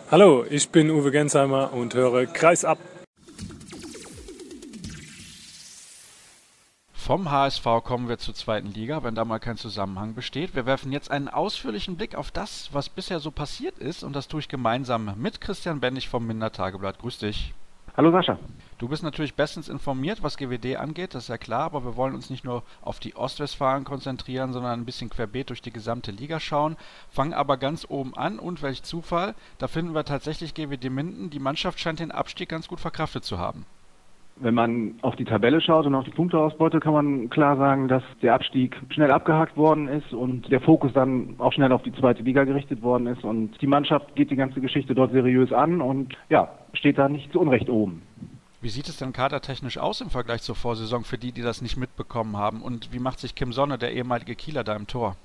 [0.10, 2.78] Hallo, ich bin Uwe Gensheimer und höre Kreis ab.
[7.08, 10.56] Vom HSV kommen wir zur zweiten Liga, wenn da mal kein Zusammenhang besteht.
[10.56, 14.28] Wir werfen jetzt einen ausführlichen Blick auf das, was bisher so passiert ist und das
[14.28, 17.00] tue ich gemeinsam mit Christian Bendig vom Minder Tageblatt.
[17.00, 17.54] Grüß dich.
[17.96, 18.38] Hallo Sascha.
[18.78, 22.14] Du bist natürlich bestens informiert, was GWD angeht, das ist ja klar, aber wir wollen
[22.14, 26.42] uns nicht nur auf die Ostwestfalen konzentrieren, sondern ein bisschen querbeet durch die gesamte Liga
[26.42, 26.76] schauen.
[27.10, 31.30] Fangen aber ganz oben an und welch Zufall, da finden wir tatsächlich GWD Minden.
[31.30, 33.66] Die Mannschaft scheint den Abstieg ganz gut verkraftet zu haben.
[34.40, 38.04] Wenn man auf die Tabelle schaut und auf die Punkteausbeute, kann man klar sagen, dass
[38.22, 42.24] der Abstieg schnell abgehakt worden ist und der Fokus dann auch schnell auf die zweite
[42.24, 43.24] Liga gerichtet worden ist.
[43.24, 47.32] Und die Mannschaft geht die ganze Geschichte dort seriös an und ja, steht da nicht
[47.32, 48.02] zu Unrecht oben.
[48.62, 51.78] Wie sieht es denn kadertechnisch aus im Vergleich zur Vorsaison für die, die das nicht
[51.78, 52.62] mitbekommen haben?
[52.62, 55.16] Und wie macht sich Kim Sonne, der ehemalige Kieler, da im Tor?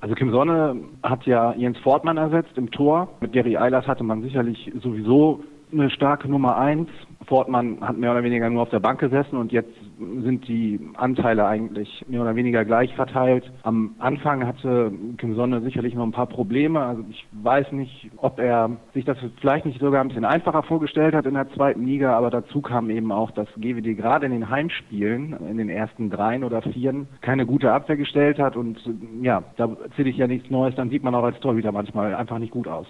[0.00, 3.08] Also Kim Sonne hat ja Jens Fortmann ersetzt im Tor.
[3.20, 6.88] Mit Gary Eilers hatte man sicherlich sowieso eine starke Nummer eins.
[7.26, 11.46] Fortmann hat mehr oder weniger nur auf der Bank gesessen und jetzt sind die Anteile
[11.46, 13.50] eigentlich mehr oder weniger gleich verteilt.
[13.62, 16.80] Am Anfang hatte Kim Sonne sicherlich noch ein paar Probleme.
[16.80, 21.14] Also ich weiß nicht, ob er sich das vielleicht nicht sogar ein bisschen einfacher vorgestellt
[21.14, 24.48] hat in der zweiten Liga, aber dazu kam eben auch, dass GWD gerade in den
[24.48, 28.78] Heimspielen, in den ersten dreien oder vieren, keine gute Abwehr gestellt hat und
[29.20, 32.38] ja, da erzähle ich ja nichts Neues, dann sieht man auch als Torhüter manchmal einfach
[32.38, 32.86] nicht gut aus.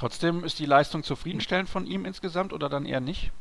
[0.00, 3.32] Trotzdem ist die Leistung zufriedenstellend von ihm insgesamt oder dann eher nicht?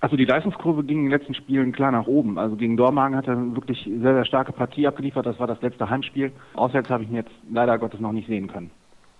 [0.00, 2.38] Also die Leistungskurve ging in den letzten Spielen klar nach oben.
[2.38, 5.24] Also gegen Dormagen hat er wirklich sehr, sehr starke Partie abgeliefert.
[5.24, 6.30] Das war das letzte Heimspiel.
[6.52, 8.70] Auswärts habe ich ihn jetzt leider Gottes noch nicht sehen können.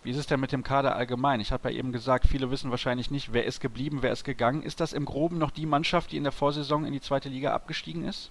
[0.03, 1.41] Wie ist es denn mit dem Kader allgemein?
[1.41, 4.63] Ich habe ja eben gesagt, viele wissen wahrscheinlich nicht, wer ist geblieben, wer ist gegangen.
[4.63, 7.55] Ist das im Groben noch die Mannschaft, die in der Vorsaison in die zweite Liga
[7.55, 8.31] abgestiegen ist?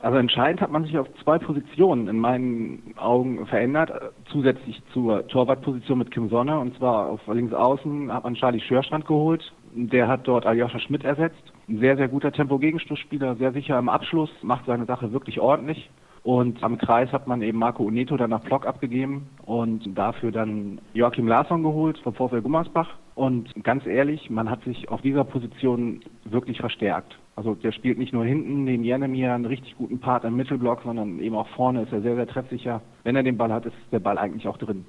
[0.00, 3.90] Also entscheidend hat man sich auf zwei Positionen in meinen Augen verändert,
[4.30, 6.58] zusätzlich zur Torwartposition mit Kim Sonne.
[6.58, 9.52] Und zwar auf links außen hat man Charlie Schörstrand geholt.
[9.74, 11.52] Der hat dort Aljoscha Schmidt ersetzt.
[11.68, 15.90] Ein sehr, sehr guter Tempo-Gegenstoßspieler, sehr sicher im Abschluss, macht seine Sache wirklich ordentlich.
[16.22, 20.80] Und am Kreis hat man eben Marco Uneto dann nach Block abgegeben und dafür dann
[20.94, 22.88] Joachim Larsson geholt vom VfL Gummersbach.
[23.14, 27.16] Und ganz ehrlich, man hat sich auf dieser Position wirklich verstärkt.
[27.36, 31.18] Also der spielt nicht nur hinten neben Janemir einen richtig guten Part im Mittelblock, sondern
[31.20, 32.80] eben auch vorne ist er sehr, sehr treffsicher.
[33.02, 34.84] Wenn er den Ball hat, ist der Ball eigentlich auch drin.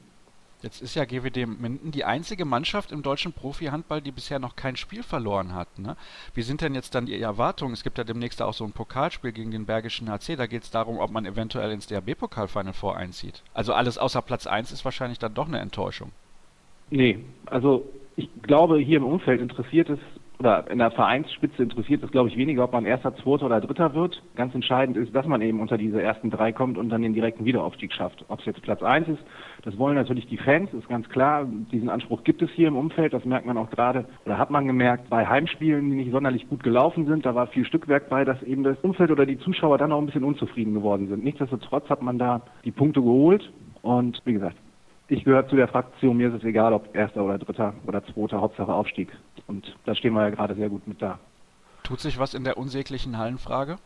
[0.61, 4.75] Jetzt ist ja GWD Minden die einzige Mannschaft im deutschen Profi-Handball, die bisher noch kein
[4.75, 5.77] Spiel verloren hat.
[5.77, 5.95] Ne?
[6.33, 7.73] Wie sind denn jetzt dann die Erwartungen?
[7.73, 10.35] Es gibt ja demnächst auch so ein Pokalspiel gegen den Bergischen HC.
[10.35, 13.43] Da geht es darum, ob man eventuell ins DHB-Pokal-Final voreinzieht.
[13.53, 16.11] Also alles außer Platz 1 ist wahrscheinlich dann doch eine Enttäuschung.
[16.89, 19.99] Nee, also ich glaube, hier im Umfeld interessiert es
[20.39, 23.93] oder in der Vereinsspitze interessiert es, glaube ich, weniger, ob man erster, zweiter oder dritter
[23.93, 24.21] wird.
[24.36, 27.45] Ganz entscheidend ist, dass man eben unter diese ersten drei kommt und dann den direkten
[27.45, 28.25] Wiederaufstieg schafft.
[28.28, 29.23] Ob es jetzt Platz eins ist,
[29.63, 31.47] das wollen natürlich die Fans, ist ganz klar.
[31.71, 34.67] Diesen Anspruch gibt es hier im Umfeld, das merkt man auch gerade oder hat man
[34.67, 37.25] gemerkt bei Heimspielen, die nicht sonderlich gut gelaufen sind.
[37.25, 40.06] Da war viel Stückwerk bei, dass eben das Umfeld oder die Zuschauer dann auch ein
[40.06, 41.23] bisschen unzufrieden geworden sind.
[41.23, 43.51] Nichtsdestotrotz hat man da die Punkte geholt
[43.82, 44.58] und wie gesagt,
[45.08, 48.41] ich gehöre zu der Fraktion, mir ist es egal, ob erster oder dritter oder zweiter,
[48.41, 49.10] Hauptsache Aufstieg.
[49.48, 51.20] Und da stehen wir ja gerade sehr gut mit da.
[51.84, 53.78] Tut sich was in der unsäglichen Hallenfrage?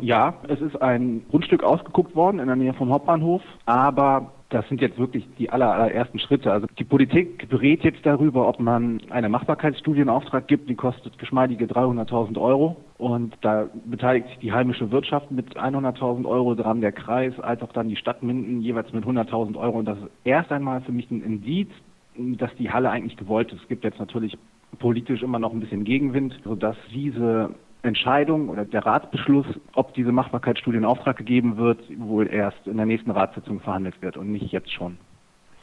[0.00, 4.80] Ja, es ist ein Grundstück ausgeguckt worden in der Nähe vom Hauptbahnhof, aber das sind
[4.80, 6.52] jetzt wirklich die aller, allerersten Schritte.
[6.52, 11.18] Also die Politik berät jetzt darüber, ob man eine Machbarkeitsstudie in Auftrag gibt, die kostet
[11.18, 16.92] geschmeidige 300.000 Euro und da beteiligt sich die heimische Wirtschaft mit 100.000 Euro dran, der
[16.92, 20.52] Kreis als auch dann die Stadt Minden jeweils mit 100.000 Euro und das ist erst
[20.52, 21.68] einmal für mich ein Indiz,
[22.16, 23.62] dass die Halle eigentlich gewollt ist.
[23.62, 24.38] Es gibt jetzt natürlich
[24.78, 27.50] politisch immer noch ein bisschen Gegenwind, sodass diese
[27.86, 32.86] Entscheidung oder der Ratsbeschluss, ob diese Machbarkeitsstudie in Auftrag gegeben wird, wohl erst in der
[32.86, 34.98] nächsten Ratssitzung verhandelt wird und nicht jetzt schon.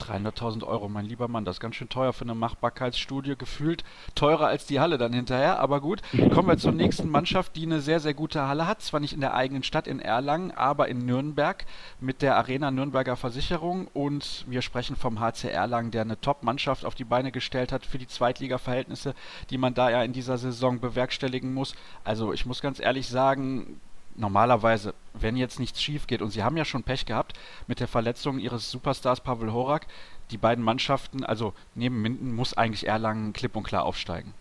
[0.04, 3.84] 300.000 Euro, mein lieber Mann, das ist ganz schön teuer für eine Machbarkeitsstudie, gefühlt
[4.16, 6.02] teurer als die Halle dann hinterher, aber gut.
[6.34, 9.22] Kommen wir zur nächsten Mannschaft, die eine sehr, sehr gute Halle hat, zwar nicht in
[9.22, 11.66] der eigenen Stadt in Erlangen, aber in Nürnberg
[12.00, 16.96] mit der Arena Nürnberger Versicherung und wir sprechen vom HC Erlangen, der eine Top-Mannschaft auf
[16.96, 19.16] die Beine gestellt hat für die Zweitliga-Verhältnisse,
[19.50, 21.76] die man da ja in dieser Saison bewerkstelligen muss.
[22.04, 23.80] Also ich muss ganz ehrlich sagen,
[24.16, 27.34] normalerweise, wenn jetzt nichts schief geht, und sie haben ja schon Pech gehabt
[27.68, 29.88] mit der Verletzung ihres Superstars Pavel Horak,
[30.32, 34.34] die beiden Mannschaften, also neben Minden, muss eigentlich Erlangen klipp und klar aufsteigen.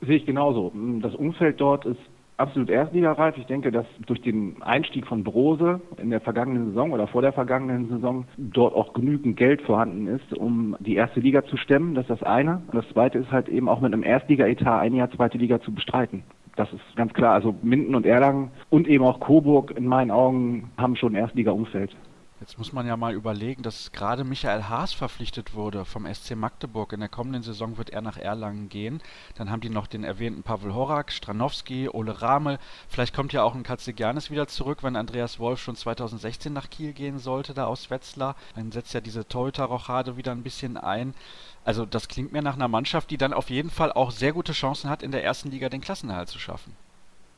[0.00, 0.72] Sehe ich genauso.
[1.00, 2.00] Das Umfeld dort ist
[2.36, 3.36] absolut erstligareif.
[3.36, 7.32] Ich denke, dass durch den Einstieg von Brose in der vergangenen Saison oder vor der
[7.32, 11.94] vergangenen Saison dort auch genügend Geld vorhanden ist, um die erste Liga zu stemmen.
[11.94, 12.62] Das ist das eine.
[12.66, 15.72] Und das zweite ist halt eben auch mit einem Erstliga-Etat ein Jahr zweite Liga zu
[15.72, 16.24] bestreiten.
[16.56, 17.34] Das ist ganz klar.
[17.34, 21.96] Also Minden und Erlangen und eben auch Coburg in meinen Augen haben schon Erstliga-Umfeld.
[22.42, 26.92] Jetzt muss man ja mal überlegen, dass gerade Michael Haas verpflichtet wurde vom SC Magdeburg.
[26.92, 29.00] In der kommenden Saison wird er nach Erlangen gehen.
[29.36, 32.58] Dann haben die noch den erwähnten Pavel Horak, Stranowski, Ole Ramel.
[32.88, 36.92] Vielleicht kommt ja auch ein Katzigianis wieder zurück, wenn Andreas Wolf schon 2016 nach Kiel
[36.94, 38.34] gehen sollte, da aus Wetzlar.
[38.56, 41.14] Dann setzt ja diese Torhüter-Rochade wieder ein bisschen ein.
[41.62, 44.52] Also das klingt mir nach einer Mannschaft, die dann auf jeden Fall auch sehr gute
[44.52, 46.74] Chancen hat, in der ersten Liga den Klassenerhalt zu schaffen.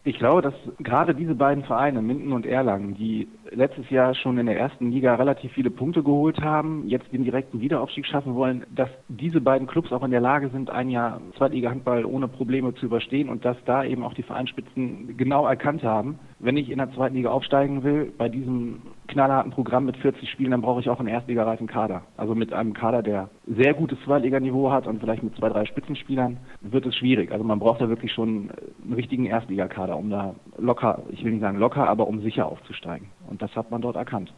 [0.07, 4.45] Ich glaube, dass gerade diese beiden Vereine, Minden und Erlangen, die letztes Jahr schon in
[4.45, 8.91] der ersten Liga relativ viele Punkte geholt haben, jetzt den direkten Wiederaufstieg schaffen wollen, dass
[9.09, 13.31] diese beiden Clubs auch in der Lage sind, ein Jahr Zweitliga-Handball ohne Probleme zu überstehen
[13.31, 17.15] und dass da eben auch die Vereinsspitzen genau erkannt haben, wenn ich in der zweiten
[17.15, 21.09] Liga aufsteigen will, bei diesem knallharten Programm mit 40 Spielen, dann brauche ich auch einen
[21.09, 22.03] erstligareifen Kader.
[22.19, 26.39] Also mit einem Kader, der sehr gutes Zweitliganiveau hat und vielleicht mit zwei, drei Spitzenspielern,
[26.61, 27.33] wird es schwierig.
[27.33, 28.51] Also man braucht da wirklich schon
[28.85, 33.09] einen richtigen Erstligakader, um da locker, ich will nicht sagen locker, aber um sicher aufzusteigen.
[33.27, 34.33] Und das hat man dort erkannt.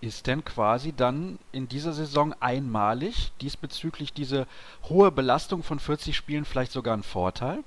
[0.00, 4.46] ist denn quasi dann in dieser Saison einmalig diesbezüglich diese
[4.88, 7.58] hohe Belastung von 40 Spielen vielleicht sogar ein Vorteil?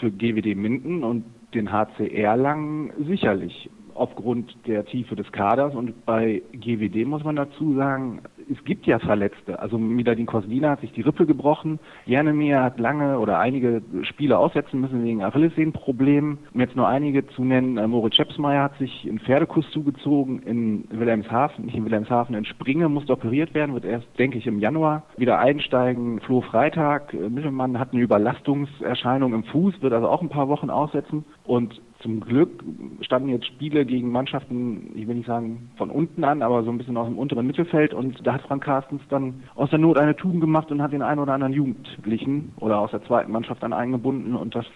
[0.00, 5.74] Für GWD Minden und den HC Erlangen sicherlich aufgrund der Tiefe des Kaders.
[5.74, 9.58] Und bei GWD muss man dazu sagen, es gibt ja Verletzte.
[9.58, 11.78] Also Miladin Kosdina hat sich die Rippe gebrochen.
[12.06, 16.38] Janemir hat lange oder einige Spiele aussetzen müssen wegen Achillessehnenproblemen.
[16.52, 20.84] Um jetzt nur einige zu nennen, äh, Moritz Schepsmeier hat sich einen Pferdekuss zugezogen in
[20.90, 25.04] Wilhelmshaven, nicht in Wilhelmshaven, in Springe, musste operiert werden, wird erst, denke ich, im Januar
[25.16, 26.20] wieder einsteigen.
[26.20, 30.70] Flo Freitag, äh, Mittelmann hat eine Überlastungserscheinung im Fuß, wird also auch ein paar Wochen
[30.70, 31.24] aussetzen.
[31.44, 32.62] Und zum Glück
[33.00, 36.78] standen jetzt Spiele gegen Mannschaften, ich will nicht sagen von unten an, aber so ein
[36.78, 40.16] bisschen aus dem unteren Mittelfeld und da hat Frank Carstens dann aus der Not eine
[40.16, 43.72] Tugend gemacht und hat den einen oder anderen Jugendlichen oder aus der zweiten Mannschaft dann
[43.72, 44.66] eingebunden und das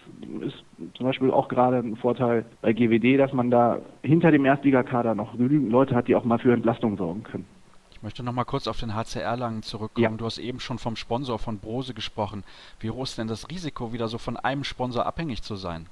[0.41, 0.63] ist
[0.95, 5.37] zum Beispiel auch gerade ein Vorteil bei GWD, dass man da hinter dem Erstligakader noch
[5.37, 7.45] genügend Leute hat, die auch mal für Entlastung sorgen können.
[7.91, 10.03] Ich möchte noch mal kurz auf den HCR Langen zurückkommen.
[10.03, 10.11] Ja.
[10.11, 12.43] Du hast eben schon vom Sponsor von Brose gesprochen.
[12.79, 15.87] Wie hoch ist denn das Risiko, wieder so von einem Sponsor abhängig zu sein?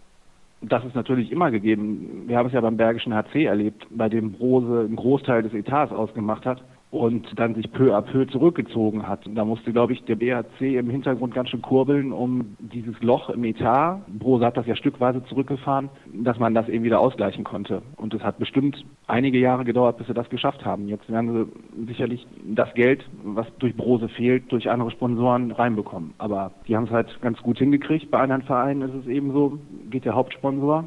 [0.61, 2.23] Das ist natürlich immer gegeben.
[2.27, 5.91] Wir haben es ja beim Bergischen HC erlebt, bei dem Brose einen Großteil des Etats
[5.91, 6.63] ausgemacht hat
[6.95, 9.21] und dann sich peu à peu zurückgezogen hat.
[9.27, 13.43] Da musste, glaube ich, der BHC im Hintergrund ganz schön kurbeln, um dieses Loch im
[13.43, 17.81] Etat, Brose hat das ja stückweise zurückgefahren, dass man das eben wieder ausgleichen konnte.
[17.97, 20.87] Und es hat bestimmt einige Jahre gedauert, bis sie das geschafft haben.
[20.87, 26.13] Jetzt werden sie sicherlich das Geld, was durch Brose fehlt, durch andere Sponsoren reinbekommen.
[26.17, 28.09] Aber die haben es halt ganz gut hingekriegt.
[28.09, 30.85] Bei anderen Vereinen ist es eben so, geht der Hauptsponsor,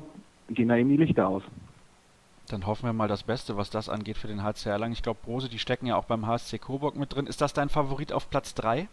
[0.50, 1.42] gehen da eben die Lichter aus.
[2.48, 4.92] Dann hoffen wir mal das Beste, was das angeht für den HC Erlangen.
[4.92, 7.26] Ich glaube, Brose, die stecken ja auch beim HSC Coburg mit drin.
[7.26, 8.88] Ist das dein Favorit auf Platz 3?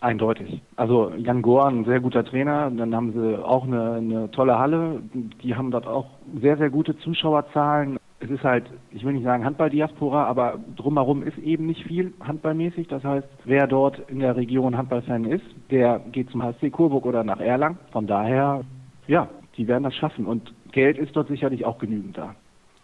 [0.00, 0.62] Eindeutig.
[0.76, 2.70] Also Jan ein sehr guter Trainer.
[2.70, 5.02] Dann haben sie auch eine, eine tolle Halle.
[5.42, 6.06] Die haben dort auch
[6.40, 7.98] sehr, sehr gute Zuschauerzahlen.
[8.20, 12.88] Es ist halt, ich will nicht sagen Handball-Diaspora, aber drumherum ist eben nicht viel handballmäßig.
[12.88, 17.24] Das heißt, wer dort in der Region Handballfan ist, der geht zum HSC Coburg oder
[17.24, 17.78] nach Erlangen.
[17.92, 18.62] Von daher,
[19.06, 20.26] ja, die werden das schaffen.
[20.26, 22.34] Und Geld ist dort sicherlich auch genügend da.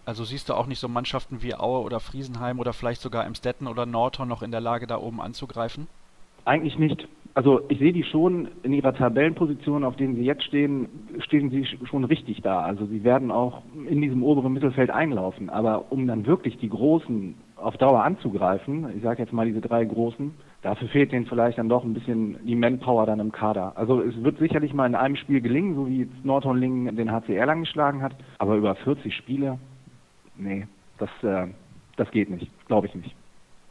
[0.06, 3.66] Also siehst du auch nicht so Mannschaften wie Aue oder Friesenheim oder vielleicht sogar Emstetten
[3.66, 5.88] oder Nordhorn noch in der Lage, da oben anzugreifen?
[6.44, 7.08] Eigentlich nicht.
[7.34, 10.88] Also ich sehe die schon in ihrer Tabellenposition, auf denen sie jetzt stehen,
[11.18, 12.60] stehen sie schon richtig da.
[12.60, 15.50] Also sie werden auch in diesem oberen Mittelfeld einlaufen.
[15.50, 19.84] Aber um dann wirklich die Großen auf Dauer anzugreifen, ich sage jetzt mal diese drei
[19.84, 23.72] Großen, dafür fehlt denen vielleicht dann doch ein bisschen die Manpower dann im Kader.
[23.74, 27.60] Also es wird sicherlich mal in einem Spiel gelingen, so wie Nordhorn-Lingen den HCR lang
[27.60, 29.58] geschlagen hat, aber über 40 Spiele,
[30.38, 30.66] nee,
[30.98, 31.48] das, äh,
[31.96, 33.14] das geht nicht, glaube ich nicht.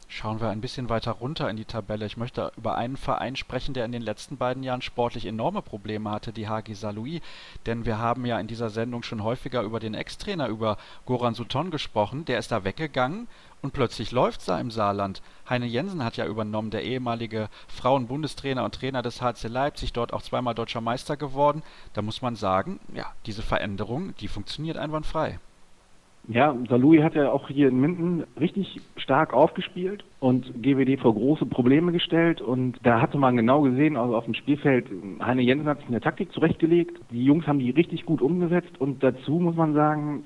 [0.08, 2.06] Schauen wir ein bisschen weiter runter in die Tabelle.
[2.06, 6.12] Ich möchte über einen Verein sprechen, der in den letzten beiden Jahren sportlich enorme Probleme
[6.12, 7.20] hatte, die HG Saarlouis.
[7.66, 11.72] Denn wir haben ja in dieser Sendung schon häufiger über den Ex-Trainer, über Goran Sutton
[11.72, 12.24] gesprochen.
[12.24, 13.26] Der ist da weggegangen
[13.62, 15.22] und plötzlich läuft's da im Saarland.
[15.50, 20.22] Heine Jensen hat ja übernommen, der ehemalige Frauenbundestrainer und Trainer des HC Leipzig, dort auch
[20.22, 21.64] zweimal deutscher Meister geworden.
[21.94, 25.40] Da muss man sagen, ja, diese Veränderung, die funktioniert einwandfrei.
[26.28, 31.46] Ja, Salui hat ja auch hier in Minden richtig stark aufgespielt und GWD vor große
[31.46, 32.40] Probleme gestellt.
[32.40, 34.88] Und da hatte man genau gesehen, also auf dem Spielfeld,
[35.20, 38.80] Heine Jensen hat sich eine Taktik zurechtgelegt, die Jungs haben die richtig gut umgesetzt.
[38.80, 40.24] Und dazu muss man sagen,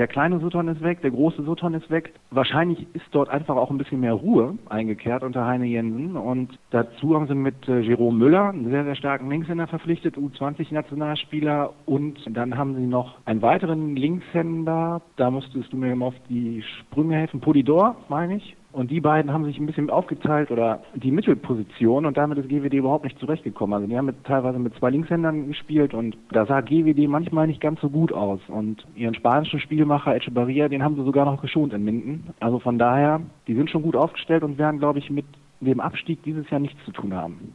[0.00, 2.14] der kleine Sutton ist weg, der große Sutton ist weg.
[2.30, 6.16] Wahrscheinlich ist dort einfach auch ein bisschen mehr Ruhe eingekehrt unter Heine Jensen.
[6.16, 11.74] Und dazu haben sie mit äh, Jerome Müller, einen sehr, sehr starken Linkshänder verpflichtet, U20-Nationalspieler.
[11.84, 15.02] Und dann haben sie noch einen weiteren Linkshänder.
[15.16, 17.40] Da musstest du mir auf die Sprünge helfen.
[17.40, 18.56] Polidor, meine ich.
[18.72, 22.74] Und die beiden haben sich ein bisschen aufgeteilt oder die Mittelposition und damit ist GWD
[22.74, 23.74] überhaupt nicht zurechtgekommen.
[23.74, 27.60] Also die haben mit, teilweise mit zwei Linkshändern gespielt und da sah GWD manchmal nicht
[27.60, 28.40] ganz so gut aus.
[28.46, 32.28] Und ihren spanischen Spielmacher Echebarria, den haben sie sogar noch geschont in Minden.
[32.38, 35.26] Also von daher, die sind schon gut aufgestellt und werden, glaube ich, mit
[35.60, 37.52] dem Abstieg dieses Jahr nichts zu tun haben.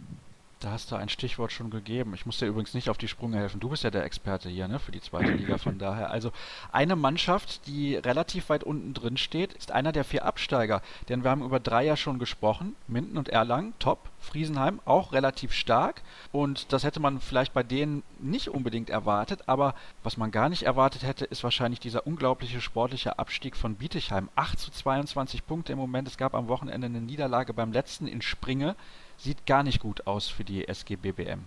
[0.66, 2.16] Da hast du ein Stichwort schon gegeben.
[2.16, 3.60] Ich muss dir übrigens nicht auf die Sprünge helfen.
[3.60, 5.60] Du bist ja der Experte hier, ne, für die zweite Liga.
[5.60, 6.32] Von daher, also
[6.72, 10.82] eine Mannschaft, die relativ weit unten drin steht, ist einer der vier Absteiger.
[11.08, 12.76] Denn wir haben über drei ja schon gesprochen.
[12.88, 14.10] Minden und Erlangen, top.
[14.18, 16.02] Friesenheim auch relativ stark.
[16.32, 19.42] Und das hätte man vielleicht bei denen nicht unbedingt erwartet.
[19.46, 24.30] Aber was man gar nicht erwartet hätte, ist wahrscheinlich dieser unglaubliche sportliche Abstieg von Bietigheim.
[24.34, 26.08] 8 zu 22 Punkte im Moment.
[26.08, 28.76] Es gab am Wochenende eine Niederlage beim letzten in Springe
[29.18, 31.42] sieht gar nicht gut aus für die SG BBM.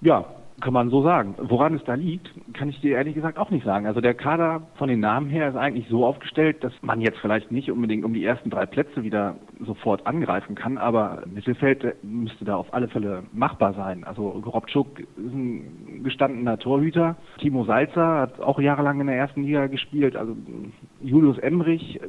[0.00, 0.24] Ja,
[0.60, 1.34] kann man so sagen.
[1.38, 3.86] Woran es da liegt, kann ich dir ehrlich gesagt auch nicht sagen.
[3.86, 7.50] Also der Kader von den Namen her ist eigentlich so aufgestellt, dass man jetzt vielleicht
[7.50, 12.56] nicht unbedingt um die ersten drei Plätze wieder sofort angreifen kann, aber Mittelfeld müsste da
[12.56, 14.04] auf alle Fälle machbar sein.
[14.04, 17.16] Also Gorobczuk ist ein gestandener Torhüter.
[17.38, 20.16] Timo Salzer hat auch jahrelang in der ersten Liga gespielt.
[20.16, 20.36] Also
[21.00, 22.00] Julius Emrich,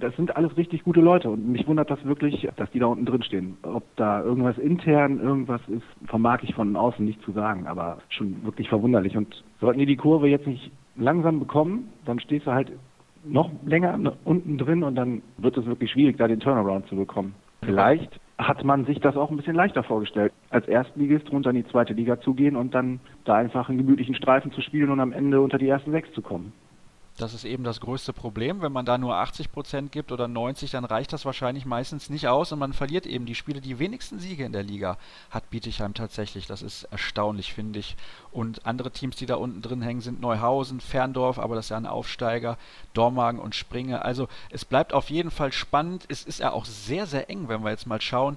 [0.00, 3.06] das sind alles richtig gute Leute und mich wundert das wirklich, dass die da unten
[3.06, 3.56] drin stehen.
[3.62, 8.44] Ob da irgendwas intern, irgendwas ist, vermag ich von außen nicht zu sagen, aber schon
[8.44, 9.16] wirklich verwunderlich.
[9.16, 12.72] Und sollten die die Kurve jetzt nicht langsam bekommen, dann stehst du halt
[13.24, 17.34] noch länger unten drin und dann wird es wirklich schwierig, da den Turnaround zu bekommen.
[17.62, 21.66] Vielleicht hat man sich das auch ein bisschen leichter vorgestellt, als Erstligist runter in die
[21.66, 25.12] zweite Liga zu gehen und dann da einfach einen gemütlichen Streifen zu spielen und am
[25.12, 26.52] Ende unter die ersten sechs zu kommen.
[27.18, 28.62] Das ist eben das größte Problem.
[28.62, 32.28] Wenn man da nur 80 Prozent gibt oder 90, dann reicht das wahrscheinlich meistens nicht
[32.28, 33.60] aus und man verliert eben die Spiele.
[33.60, 34.96] Die wenigsten Siege in der Liga
[35.30, 36.46] hat Bietigheim tatsächlich.
[36.46, 37.96] Das ist erstaunlich, finde ich.
[38.30, 41.76] Und andere Teams, die da unten drin hängen, sind Neuhausen, Ferndorf, aber das ist ja
[41.76, 42.56] ein Aufsteiger,
[42.94, 44.04] Dormagen und Springe.
[44.04, 46.04] Also es bleibt auf jeden Fall spannend.
[46.08, 48.36] Es ist ja auch sehr, sehr eng, wenn wir jetzt mal schauen.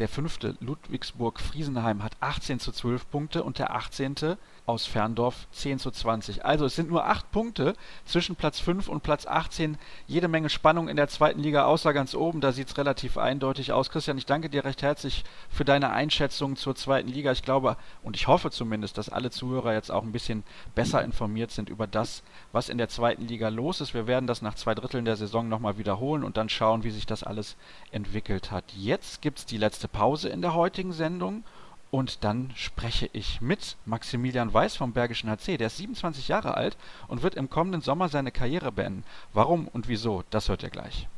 [0.00, 4.36] Der fünfte, Ludwigsburg-Friesenheim, hat 18 zu 12 Punkte und der 18
[4.68, 6.44] aus Ferndorf 10 zu 20.
[6.44, 9.78] Also es sind nur 8 Punkte zwischen Platz 5 und Platz 18.
[10.06, 12.42] Jede Menge Spannung in der zweiten Liga, außer ganz oben.
[12.42, 13.88] Da sieht es relativ eindeutig aus.
[13.88, 17.32] Christian, ich danke dir recht herzlich für deine Einschätzung zur zweiten Liga.
[17.32, 20.44] Ich glaube und ich hoffe zumindest, dass alle Zuhörer jetzt auch ein bisschen
[20.74, 23.94] besser informiert sind über das, was in der zweiten Liga los ist.
[23.94, 27.06] Wir werden das nach zwei Dritteln der Saison nochmal wiederholen und dann schauen, wie sich
[27.06, 27.56] das alles
[27.90, 28.64] entwickelt hat.
[28.76, 31.42] Jetzt gibt es die letzte Pause in der heutigen Sendung.
[31.90, 35.56] Und dann spreche ich mit Maximilian Weiß vom Bergischen HC.
[35.56, 36.76] Der ist 27 Jahre alt
[37.06, 39.04] und wird im kommenden Sommer seine Karriere beenden.
[39.32, 41.08] Warum und wieso, das hört ihr gleich.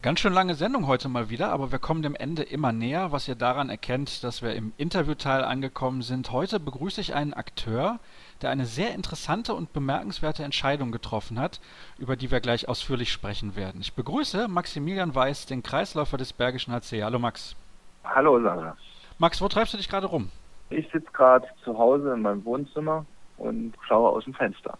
[0.00, 3.26] Ganz schön lange Sendung heute mal wieder, aber wir kommen dem Ende immer näher, was
[3.26, 6.30] ihr daran erkennt, dass wir im Interviewteil angekommen sind.
[6.30, 7.98] Heute begrüße ich einen Akteur,
[8.42, 11.60] der eine sehr interessante und bemerkenswerte Entscheidung getroffen hat,
[11.98, 13.80] über die wir gleich ausführlich sprechen werden.
[13.80, 17.02] Ich begrüße Maximilian Weiß, den Kreisläufer des Bergischen HC.
[17.02, 17.56] Hallo Max.
[18.04, 18.76] Hallo Sarah.
[19.18, 20.30] Max, wo treibst du dich gerade rum?
[20.70, 23.04] Ich sitze gerade zu Hause in meinem Wohnzimmer
[23.38, 24.78] und schaue aus dem Fenster.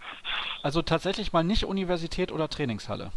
[0.63, 3.11] Also tatsächlich mal nicht Universität oder Trainingshalle.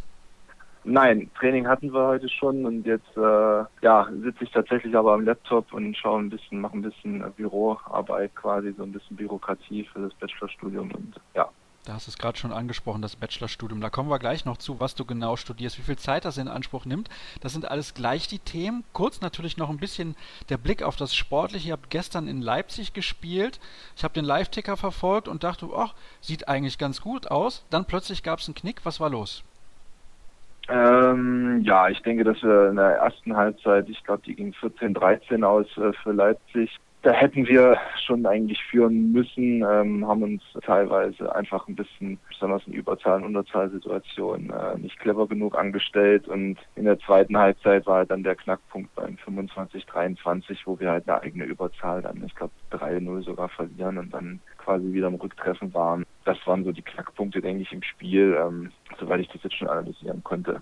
[0.83, 5.25] Nein, Training hatten wir heute schon und jetzt äh, ja, sitze ich tatsächlich aber am
[5.25, 9.99] Laptop und schaue ein bisschen, mache ein bisschen Büroarbeit quasi, so ein bisschen Bürokratie für
[9.99, 11.47] das Bachelorstudium und ja.
[11.85, 13.81] Da hast du es gerade schon angesprochen, das Bachelorstudium.
[13.81, 16.47] Da kommen wir gleich noch zu, was du genau studierst, wie viel Zeit das in
[16.47, 17.09] Anspruch nimmt.
[17.41, 18.83] Das sind alles gleich die Themen.
[18.93, 20.15] Kurz natürlich noch ein bisschen
[20.49, 21.69] der Blick auf das Sportliche.
[21.69, 23.59] Ihr habt gestern in Leipzig gespielt.
[23.95, 27.65] Ich habe den Live-Ticker verfolgt und dachte, ach, sieht eigentlich ganz gut aus.
[27.71, 28.81] Dann plötzlich gab es einen Knick.
[28.83, 29.43] Was war los?
[30.69, 35.43] Ähm, ja, ich denke, dass wir in der ersten Halbzeit, ich glaube, die ging 14-13
[35.43, 36.79] aus äh, für Leipzig.
[37.03, 42.61] Da hätten wir schon eigentlich führen müssen, ähm, haben uns teilweise einfach ein bisschen, besonders
[42.67, 46.27] in Überzahl- und Unterzahlsituationen, äh, nicht clever genug angestellt.
[46.27, 51.09] Und in der zweiten Halbzeit war halt dann der Knackpunkt beim 25-23, wo wir halt
[51.09, 55.73] eine eigene Überzahl dann, ich glaube, 3-0 sogar verlieren und dann quasi wieder im Rücktreffen
[55.73, 56.03] waren.
[56.23, 59.69] Das waren so die Knackpunkte, denke ich, im Spiel, ähm, soweit ich das jetzt schon
[59.69, 60.61] analysieren konnte.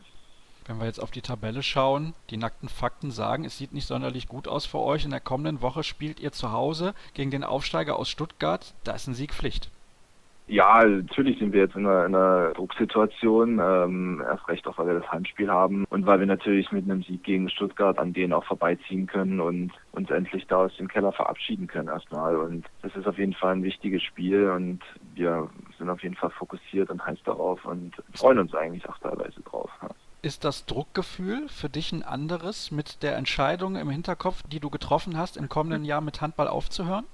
[0.69, 4.27] Wenn wir jetzt auf die Tabelle schauen, die nackten Fakten sagen, es sieht nicht sonderlich
[4.27, 5.03] gut aus für euch.
[5.03, 8.75] In der kommenden Woche spielt ihr zu Hause gegen den Aufsteiger aus Stuttgart.
[8.83, 9.71] Da ist ein Sieg Pflicht.
[10.45, 14.85] Ja, natürlich sind wir jetzt in einer, in einer Drucksituation, ähm, erst recht auch, weil
[14.85, 18.33] wir das Heimspiel haben und weil wir natürlich mit einem Sieg gegen Stuttgart an denen
[18.33, 22.35] auch vorbeiziehen können und uns endlich da aus dem Keller verabschieden können erstmal.
[22.35, 24.81] Und das ist auf jeden Fall ein wichtiges Spiel und
[25.15, 25.49] wir
[25.79, 29.71] sind auf jeden Fall fokussiert und heiß darauf und freuen uns eigentlich auch teilweise drauf.
[29.81, 29.89] Ja.
[30.21, 35.17] Ist das Druckgefühl für dich ein anderes mit der Entscheidung im Hinterkopf, die du getroffen
[35.17, 37.05] hast, im kommenden Jahr mit Handball aufzuhören?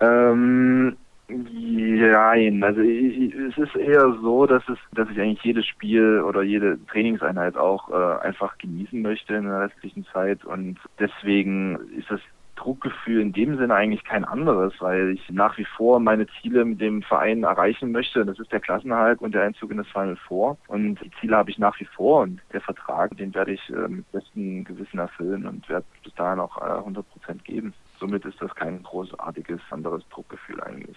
[0.00, 0.96] Ähm,
[1.26, 6.42] Nein, also ich, es ist eher so, dass es, dass ich eigentlich jedes Spiel oder
[6.42, 12.20] jede Trainingseinheit auch äh, einfach genießen möchte in der restlichen Zeit und deswegen ist das
[12.56, 16.80] Druckgefühl in dem Sinne eigentlich kein anderes, weil ich nach wie vor meine Ziele mit
[16.80, 18.24] dem Verein erreichen möchte.
[18.24, 20.56] Das ist der Klassenerhalt und der Einzug in das Final Four.
[20.68, 23.88] Und die Ziele habe ich nach wie vor und der Vertrag, den werde ich äh,
[23.88, 27.74] mit bestem Gewissen erfüllen und werde bis dahin auch äh, 100 Prozent geben.
[27.98, 30.96] Somit ist das kein großartiges anderes Druckgefühl eigentlich.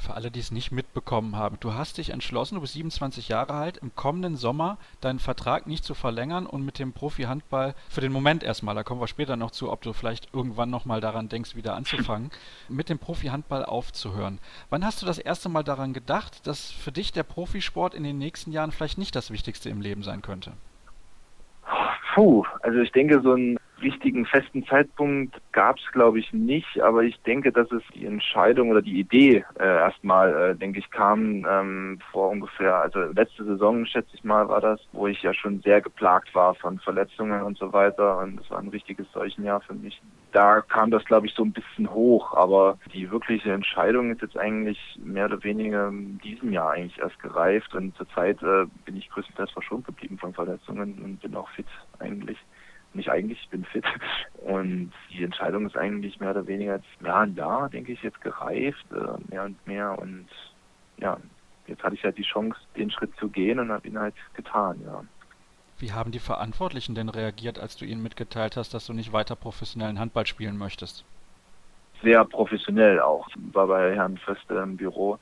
[0.00, 3.52] Für alle, die es nicht mitbekommen haben, du hast dich entschlossen, du bist 27 Jahre
[3.52, 8.10] alt, im kommenden Sommer deinen Vertrag nicht zu verlängern und mit dem Profi-Handball für den
[8.10, 11.54] Moment erstmal, da kommen wir später noch zu, ob du vielleicht irgendwann nochmal daran denkst,
[11.54, 12.30] wieder anzufangen,
[12.70, 14.38] mit dem Profi-Handball aufzuhören.
[14.70, 18.16] Wann hast du das erste Mal daran gedacht, dass für dich der Profisport in den
[18.16, 20.54] nächsten Jahren vielleicht nicht das Wichtigste im Leben sein könnte?
[22.14, 27.02] Puh, also ich denke, so ein richtigen festen Zeitpunkt gab es, glaube ich, nicht, aber
[27.02, 31.46] ich denke, dass es die Entscheidung oder die Idee äh, erstmal, äh, denke ich, kam
[31.48, 35.60] ähm, vor ungefähr, also letzte Saison, schätze ich mal, war das, wo ich ja schon
[35.60, 38.18] sehr geplagt war von Verletzungen und so weiter.
[38.18, 40.00] Und es war ein richtiges Seuchenjahr für mich.
[40.32, 44.38] Da kam das, glaube ich, so ein bisschen hoch, aber die wirkliche Entscheidung ist jetzt
[44.38, 47.74] eigentlich mehr oder weniger in diesem Jahr eigentlich erst gereift.
[47.74, 51.66] Und zurzeit äh, bin ich größtenteils verschont geblieben von Verletzungen und bin auch fit
[51.98, 52.38] eigentlich
[52.94, 53.84] nicht eigentlich, ich bin fit.
[54.36, 58.84] Und die Entscheidung ist eigentlich mehr oder weniger jetzt, ja, Jahr, denke ich, jetzt gereift,
[58.92, 59.98] äh, mehr und mehr.
[59.98, 60.26] Und
[60.98, 61.18] ja,
[61.66, 64.80] jetzt hatte ich halt die Chance, den Schritt zu gehen und habe ihn halt getan,
[64.84, 65.04] ja.
[65.78, 69.34] Wie haben die Verantwortlichen denn reagiert, als du ihnen mitgeteilt hast, dass du nicht weiter
[69.34, 71.06] professionellen Handball spielen möchtest?
[72.02, 73.28] Sehr professionell auch.
[73.28, 75.18] Ich war bei Herrn Förster im Büro,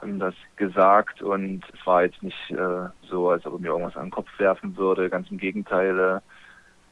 [0.00, 3.96] haben das gesagt und es war jetzt nicht äh, so, als ob er mir irgendwas
[3.96, 5.08] an den Kopf werfen würde.
[5.08, 6.20] Ganz im Gegenteil, äh,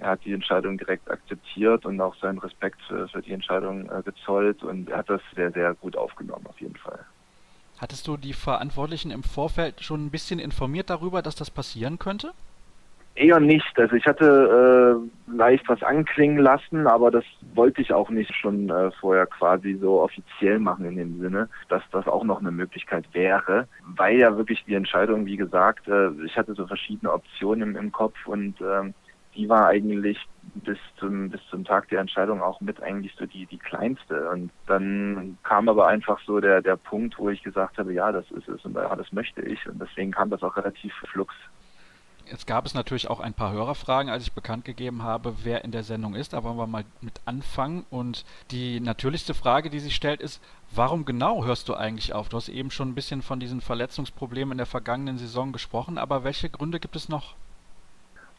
[0.00, 4.02] er hat die Entscheidung direkt akzeptiert und auch seinen Respekt für, für die Entscheidung äh,
[4.02, 6.98] gezollt und er hat das sehr, sehr gut aufgenommen auf jeden Fall.
[7.78, 12.32] Hattest du die Verantwortlichen im Vorfeld schon ein bisschen informiert darüber, dass das passieren könnte?
[13.14, 13.78] Eher nicht.
[13.78, 17.24] Also ich hatte äh, leicht was anklingen lassen, aber das
[17.54, 21.82] wollte ich auch nicht schon äh, vorher quasi so offiziell machen in dem Sinne, dass
[21.90, 26.36] das auch noch eine Möglichkeit wäre, weil ja wirklich die Entscheidung, wie gesagt, äh, ich
[26.36, 28.94] hatte so verschiedene Optionen im, im Kopf und ähm,
[29.34, 30.18] die war eigentlich
[30.54, 34.50] bis zum bis zum Tag der Entscheidung auch mit eigentlich so die die kleinste und
[34.66, 38.48] dann kam aber einfach so der der Punkt, wo ich gesagt habe, ja, das ist
[38.48, 41.34] es und ja, das möchte ich und deswegen kam das auch relativ flux.
[42.30, 45.72] Jetzt gab es natürlich auch ein paar Hörerfragen, als ich bekannt gegeben habe, wer in
[45.72, 46.32] der Sendung ist.
[46.32, 47.84] Da wollen wir mal mit anfangen.
[47.90, 52.28] Und die natürlichste Frage, die sich stellt, ist, warum genau hörst du eigentlich auf?
[52.28, 56.22] Du hast eben schon ein bisschen von diesen Verletzungsproblemen in der vergangenen Saison gesprochen, aber
[56.22, 57.34] welche Gründe gibt es noch?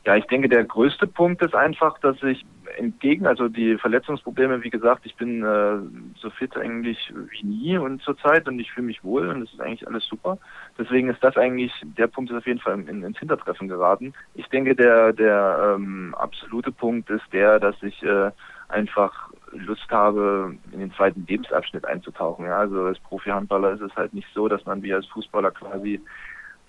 [0.03, 2.43] Ja, ich denke, der größte Punkt ist einfach, dass ich
[2.77, 5.77] entgegen, also die Verletzungsprobleme, wie gesagt, ich bin äh,
[6.19, 9.61] so fit eigentlich wie nie und zurzeit und ich fühle mich wohl und es ist
[9.61, 10.39] eigentlich alles super.
[10.79, 14.13] Deswegen ist das eigentlich, der Punkt ist auf jeden Fall in, ins Hintertreffen geraten.
[14.33, 18.31] Ich denke, der, der ähm, absolute Punkt ist der, dass ich äh,
[18.69, 22.45] einfach Lust habe, in den zweiten Lebensabschnitt einzutauchen.
[22.45, 26.01] Ja, also als Profi-Handballer ist es halt nicht so, dass man wie als Fußballer quasi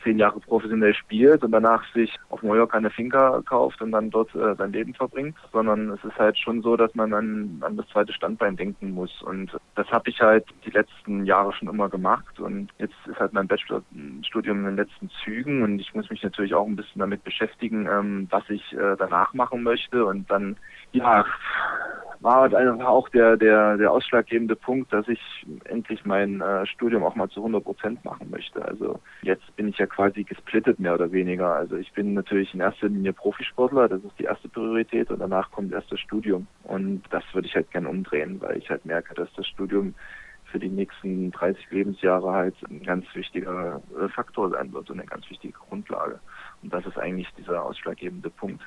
[0.02, 4.34] zehn Jahre professionell spielt und danach sich auf Mallorca eine Finca kauft und dann dort
[4.34, 7.88] äh, sein Leben verbringt, sondern es ist halt schon so, dass man an, an das
[7.88, 9.22] zweite Standbein denken muss.
[9.22, 13.32] Und das habe ich halt die letzten Jahre schon immer gemacht und jetzt ist halt
[13.32, 17.24] mein Bachelorstudium in den letzten Zügen und ich muss mich natürlich auch ein bisschen damit
[17.24, 20.56] beschäftigen, ähm, was ich äh, danach machen möchte und dann
[20.92, 21.24] ja,
[22.22, 25.20] war halt einfach auch der, der, der ausschlaggebende Punkt, dass ich
[25.64, 28.64] endlich mein äh, Studium auch mal zu 100 Prozent machen möchte.
[28.64, 31.54] Also jetzt bin ich ja quasi gesplittet mehr oder weniger.
[31.54, 35.50] Also ich bin natürlich in erster Linie Profisportler, das ist die erste Priorität und danach
[35.50, 36.46] kommt erst das Studium.
[36.64, 39.94] Und das würde ich halt gern umdrehen, weil ich halt merke, dass das Studium
[40.52, 45.08] für die nächsten 30 Lebensjahre halt ein ganz wichtiger äh, Faktor sein wird und eine
[45.08, 46.20] ganz wichtige Grundlage.
[46.62, 48.62] Und das ist eigentlich dieser ausschlaggebende Punkt.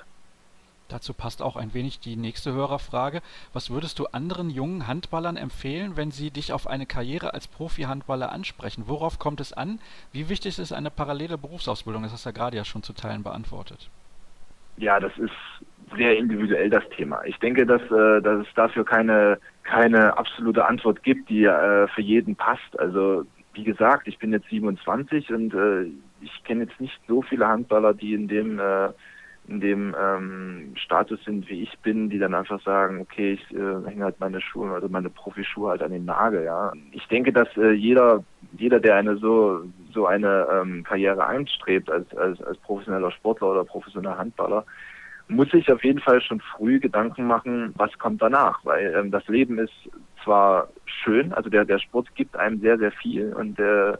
[0.95, 3.21] Dazu passt auch ein wenig die nächste Hörerfrage.
[3.51, 8.31] Was würdest du anderen jungen Handballern empfehlen, wenn sie dich auf eine Karriere als Profi-Handballer
[8.31, 8.85] ansprechen?
[8.87, 9.79] Worauf kommt es an?
[10.13, 12.03] Wie wichtig ist eine parallele Berufsausbildung?
[12.03, 13.89] Das hast du ja gerade ja schon zu Teilen beantwortet.
[14.77, 15.33] Ja, das ist
[15.97, 17.25] sehr individuell das Thema.
[17.25, 22.01] Ich denke, dass, äh, dass es dafür keine, keine absolute Antwort gibt, die äh, für
[22.01, 22.79] jeden passt.
[22.79, 25.91] Also wie gesagt, ich bin jetzt 27 und äh,
[26.21, 28.91] ich kenne jetzt nicht so viele Handballer, die in dem äh,
[29.47, 33.85] in dem ähm, Status sind, wie ich bin, die dann einfach sagen, okay, ich äh,
[33.85, 36.73] hänge halt meine Schuhe, also meine Profischuhe halt an den Nagel, ja.
[36.91, 38.23] Ich denke, dass äh, jeder,
[38.57, 43.63] jeder, der eine so so eine ähm, Karriere anstrebt als, als als professioneller Sportler oder
[43.63, 44.65] professioneller Handballer,
[45.27, 49.27] muss sich auf jeden Fall schon früh Gedanken machen, was kommt danach, weil ähm, das
[49.27, 49.73] Leben ist
[50.23, 53.93] zwar schön, also der der Sport gibt einem sehr sehr viel und äh,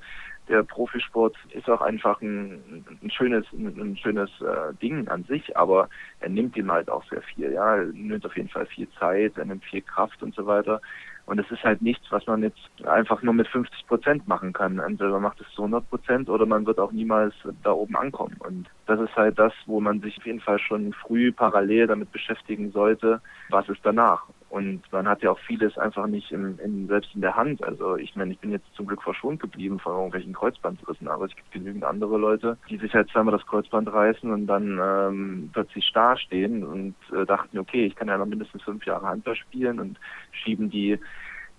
[0.48, 5.56] der Profisport ist auch einfach ein, ein schönes, ein, ein schönes äh, Ding an sich,
[5.58, 5.90] aber
[6.20, 7.52] er nimmt ihm halt auch sehr viel.
[7.52, 10.82] Ja, er nimmt auf jeden Fall viel Zeit, er nimmt viel Kraft und so weiter.
[11.26, 14.78] Und es ist halt nichts, was man jetzt einfach nur mit 50 Prozent machen kann.
[14.80, 17.34] Entweder man macht es zu 100 Prozent oder man wird auch niemals
[17.64, 18.36] da oben ankommen.
[18.40, 22.12] Und das ist halt das, wo man sich auf jeden Fall schon früh parallel damit
[22.12, 24.24] beschäftigen sollte, was ist danach.
[24.50, 27.64] Und man hat ja auch vieles einfach nicht im, in, selbst in der Hand.
[27.64, 31.36] Also ich meine, ich bin jetzt zum Glück verschont geblieben von irgendwelchen Kreuzbandrissen, aber es
[31.36, 35.86] gibt genügend andere Leute, die sich halt zweimal das Kreuzband reißen und dann ähm, plötzlich
[35.86, 39.80] starr stehen und äh, dachten, okay, ich kann ja noch mindestens fünf Jahre Handball spielen
[39.80, 40.00] und
[40.32, 41.00] schieben die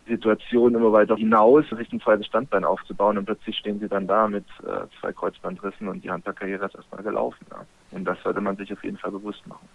[0.06, 4.28] Situation immer weiter hinaus, sich ein zweites Standbein aufzubauen und plötzlich stehen sie dann da
[4.28, 7.44] mit äh, zwei Kreuzbandrissen und die Handballkarriere ist erstmal gelaufen.
[7.50, 7.64] Ja.
[7.90, 9.68] Und das sollte man sich auf jeden Fall bewusst machen.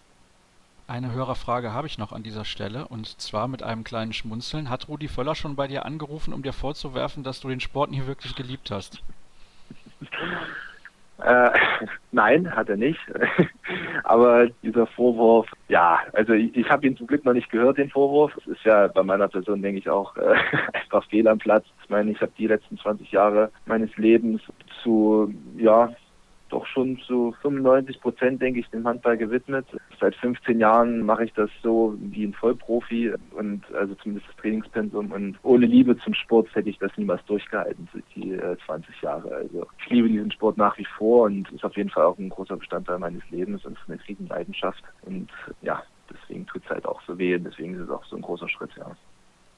[0.88, 4.70] Eine Hörerfrage habe ich noch an dieser Stelle und zwar mit einem kleinen Schmunzeln.
[4.70, 8.06] Hat Rudi Völler schon bei dir angerufen, um dir vorzuwerfen, dass du den Sport nie
[8.08, 9.02] wirklich geliebt hast?
[11.24, 11.52] Äh,
[12.12, 13.00] nein, hat er nicht.
[14.04, 17.90] Aber dieser Vorwurf, ja, also ich, ich habe ihn zum Glück noch nicht gehört, den
[17.90, 18.36] Vorwurf.
[18.38, 20.36] Es ist ja bei meiner Person, denke ich, auch äh,
[20.74, 21.66] einfach fehl am Platz.
[21.84, 24.42] Ich meine, ich habe die letzten 20 Jahre meines Lebens
[24.84, 25.94] zu, ja,
[26.52, 29.66] doch schon zu 95 Prozent, denke ich, dem Handball gewidmet.
[30.00, 35.12] Seit 15 Jahren mache ich das so wie ein Vollprofi und also zumindest das Trainingspensum
[35.12, 39.34] und ohne Liebe zum Sport hätte ich das niemals durchgehalten, die äh, 20 Jahre.
[39.34, 42.30] Also ich liebe diesen Sport nach wie vor und ist auf jeden Fall auch ein
[42.30, 45.30] großer Bestandteil meines Lebens und ist eine Riesenleidenschaft und
[45.62, 48.22] ja, deswegen tut es halt auch so weh und deswegen ist es auch so ein
[48.22, 48.96] großer Schritt, ja.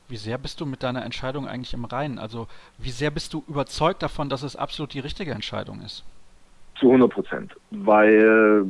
[0.09, 2.19] Wie sehr bist du mit deiner Entscheidung eigentlich im Reinen?
[2.19, 6.03] Also wie sehr bist du überzeugt davon, dass es absolut die richtige Entscheidung ist?
[6.79, 8.65] Zu 100 Prozent, weil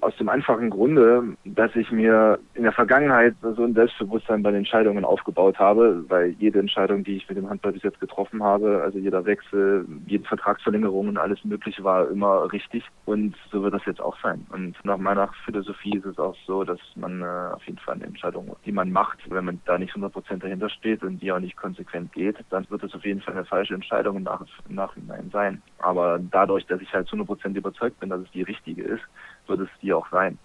[0.00, 4.58] aus dem einfachen Grunde, dass ich mir in der Vergangenheit so ein Selbstbewusstsein bei den
[4.58, 8.82] Entscheidungen aufgebaut habe, weil jede Entscheidung, die ich mit dem Handball bis jetzt getroffen habe,
[8.82, 13.84] also jeder Wechsel, jede Vertragsverlängerung und alles Mögliche war immer richtig und so wird das
[13.86, 14.46] jetzt auch sein.
[14.50, 18.04] Und nach meiner Philosophie ist es auch so, dass man äh, auf jeden Fall eine
[18.04, 21.40] Entscheidung, die man macht, wenn man da nicht 100 Prozent dahinter steht und die auch
[21.40, 25.30] nicht konsequent geht, dann wird es auf jeden Fall eine falsche Entscheidung im, Nach Nachhinein
[25.32, 25.62] sein.
[25.78, 29.02] Aber dadurch, dass ich halt zu 100 Prozent überzeugt bin, dass es die richtige ist,
[29.48, 30.38] wird es die auch sein.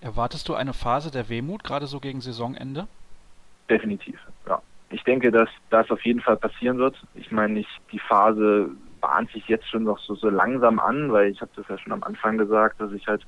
[0.00, 2.86] Erwartest du eine Phase der Wehmut, gerade so gegen Saisonende?
[3.68, 4.60] Definitiv, ja.
[4.90, 6.96] Ich denke, dass das auf jeden Fall passieren wird.
[7.14, 8.70] Ich meine, ich, die Phase
[9.00, 11.92] bahnt sich jetzt schon noch so, so langsam an, weil ich habe das ja schon
[11.92, 13.26] am Anfang gesagt, dass ich halt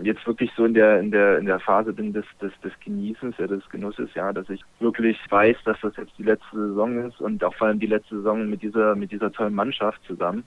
[0.00, 3.36] jetzt wirklich so in der in der in der Phase bin des des, des Genießens,
[3.38, 7.20] ja, des Genusses, ja, dass ich wirklich weiß, dass das jetzt die letzte Saison ist
[7.20, 10.44] und auch vor allem die letzte Saison mit dieser mit dieser tollen Mannschaft zusammen.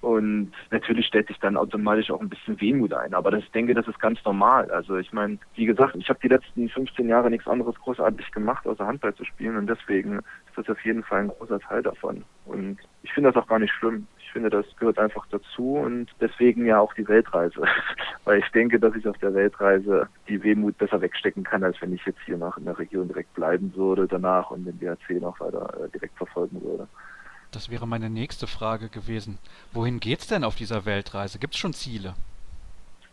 [0.00, 3.12] Und natürlich stellt sich dann automatisch auch ein bisschen Wehmut ein.
[3.12, 4.70] Aber das, ich denke, das ist ganz normal.
[4.70, 8.66] Also ich meine, wie gesagt, ich habe die letzten 15 Jahre nichts anderes großartig gemacht,
[8.66, 9.56] außer Handball zu spielen.
[9.56, 12.24] Und deswegen ist das auf jeden Fall ein großer Teil davon.
[12.46, 14.06] Und ich finde das auch gar nicht schlimm.
[14.18, 17.62] Ich finde, das gehört einfach dazu und deswegen ja auch die Weltreise.
[18.24, 21.92] Weil ich denke, dass ich auf der Weltreise die Wehmut besser wegstecken kann, als wenn
[21.92, 25.40] ich jetzt hier noch in der Region direkt bleiben würde danach und den BHC noch
[25.40, 26.86] weiter äh, direkt verfolgen würde.
[27.52, 29.38] Das wäre meine nächste Frage gewesen.
[29.72, 31.38] Wohin geht's denn auf dieser Weltreise?
[31.38, 32.14] Gibt es schon Ziele?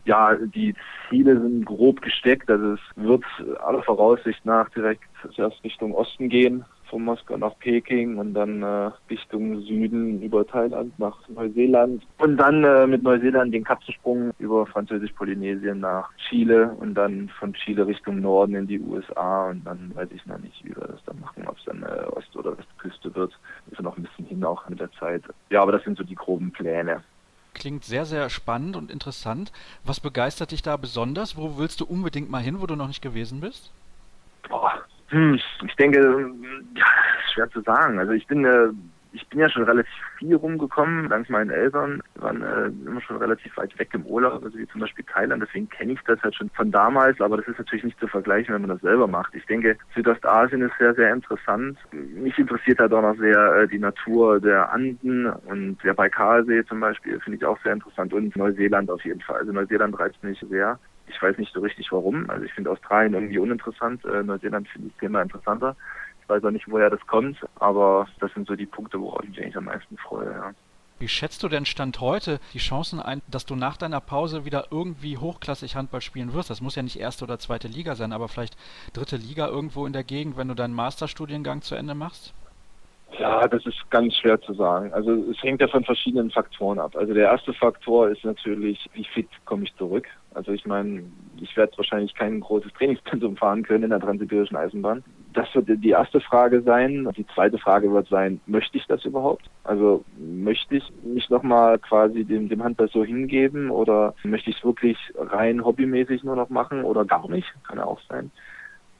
[0.04, 0.74] Ja, die
[1.08, 2.50] Ziele sind grob gesteckt.
[2.50, 3.24] Also es wird
[3.60, 5.02] aller Voraussicht nach direkt
[5.34, 10.98] zuerst Richtung Osten gehen, von Moskau nach Peking und dann äh, Richtung Süden über Thailand
[10.98, 17.28] nach Neuseeland und dann äh, mit Neuseeland den Katzensprung über Französisch-Polynesien nach Chile und dann
[17.38, 20.88] von Chile Richtung Norden in die USA und dann weiß ich noch nicht, wie wir
[20.88, 23.32] das dann machen, ob es dann äh, Ost- oder Westküste wird.
[23.70, 25.22] Ist ja noch ein bisschen hin auch mit der Zeit.
[25.50, 27.02] Ja, aber das sind so die groben Pläne
[27.54, 29.50] klingt sehr, sehr spannend und interessant.
[29.84, 31.36] Was begeistert dich da besonders?
[31.36, 33.72] Wo willst du unbedingt mal hin, wo du noch nicht gewesen bist?
[34.48, 36.32] Boah, hm, ich denke,
[36.74, 36.86] ja,
[37.32, 37.98] schwer zu sagen.
[37.98, 38.68] Also ich bin äh,
[39.12, 42.02] ich bin ja schon relativ viel rumgekommen, dank meinen Eltern.
[42.14, 45.42] Wir waren äh, immer schon relativ weit weg im Urlaub, also wie zum Beispiel Thailand.
[45.42, 48.54] Deswegen kenne ich das halt schon von damals, aber das ist natürlich nicht zu vergleichen,
[48.54, 49.34] wenn man das selber macht.
[49.34, 51.78] Ich denke, Südostasien ist sehr, sehr interessant.
[51.92, 56.80] Mich interessiert halt auch noch sehr äh, die Natur der Anden und der Baikalsee zum
[56.80, 59.40] Beispiel, finde ich auch sehr interessant und Neuseeland auf jeden Fall.
[59.40, 60.78] Also Neuseeland reizt mich sehr.
[61.08, 62.28] Ich weiß nicht so richtig warum.
[62.30, 64.04] Also ich finde Australien irgendwie uninteressant.
[64.04, 65.76] Äh, Neuseeland finde ich immer interessanter.
[66.22, 69.30] Ich weiß auch nicht, woher das kommt, aber das sind so die Punkte, worauf ich
[69.30, 70.30] mich eigentlich am meisten freue.
[70.30, 70.52] Ja.
[70.98, 74.66] Wie schätzt du denn Stand heute die Chancen ein, dass du nach deiner Pause wieder
[74.72, 76.50] irgendwie hochklassig Handball spielen wirst?
[76.50, 78.56] Das muss ja nicht erste oder zweite Liga sein, aber vielleicht
[78.92, 82.34] dritte Liga irgendwo in der Gegend, wenn du deinen Masterstudiengang zu Ende machst?
[83.16, 84.92] Ja, das ist ganz schwer zu sagen.
[84.92, 86.96] Also es hängt ja von verschiedenen Faktoren ab.
[86.96, 90.08] Also der erste Faktor ist natürlich, wie fit komme ich zurück.
[90.34, 91.02] Also ich meine,
[91.40, 95.02] ich werde wahrscheinlich kein großes Trainingspensum fahren können in der Transsibirischen Eisenbahn.
[95.34, 97.08] Das wird die erste Frage sein.
[97.16, 99.48] Die zweite Frage wird sein, möchte ich das überhaupt?
[99.64, 104.64] Also möchte ich mich nochmal quasi dem, dem Handball so hingeben oder möchte ich es
[104.64, 107.52] wirklich rein hobbymäßig nur noch machen oder gar nicht?
[107.66, 108.30] Kann ja auch sein.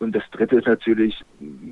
[0.01, 1.24] Und das dritte ist natürlich,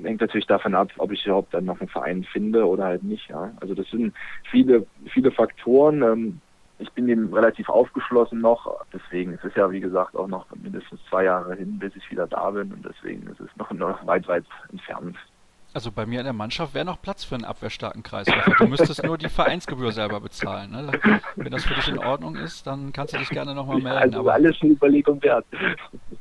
[0.02, 3.28] hängt natürlich davon ab, ob ich überhaupt dann noch einen Verein finde oder halt nicht,
[3.28, 3.52] ja.
[3.60, 4.14] Also das sind
[4.50, 6.02] viele, viele Faktoren.
[6.02, 6.40] Ähm,
[6.78, 8.84] ich bin dem relativ aufgeschlossen noch.
[8.92, 12.26] Deswegen ist es ja, wie gesagt, auch noch mindestens zwei Jahre hin, bis ich wieder
[12.26, 12.72] da bin.
[12.72, 15.16] Und deswegen ist es noch, noch weit, weit entfernt.
[15.76, 18.54] Also bei mir in der Mannschaft wäre noch Platz für einen abwehrstarken Kreisläufer.
[18.58, 20.70] Du müsstest nur die Vereinsgebühr selber bezahlen.
[20.70, 20.90] Ne?
[21.36, 23.98] Wenn das für dich in Ordnung ist, dann kannst du dich gerne nochmal melden.
[23.98, 25.44] Also aber, alles eine Überlegung wert.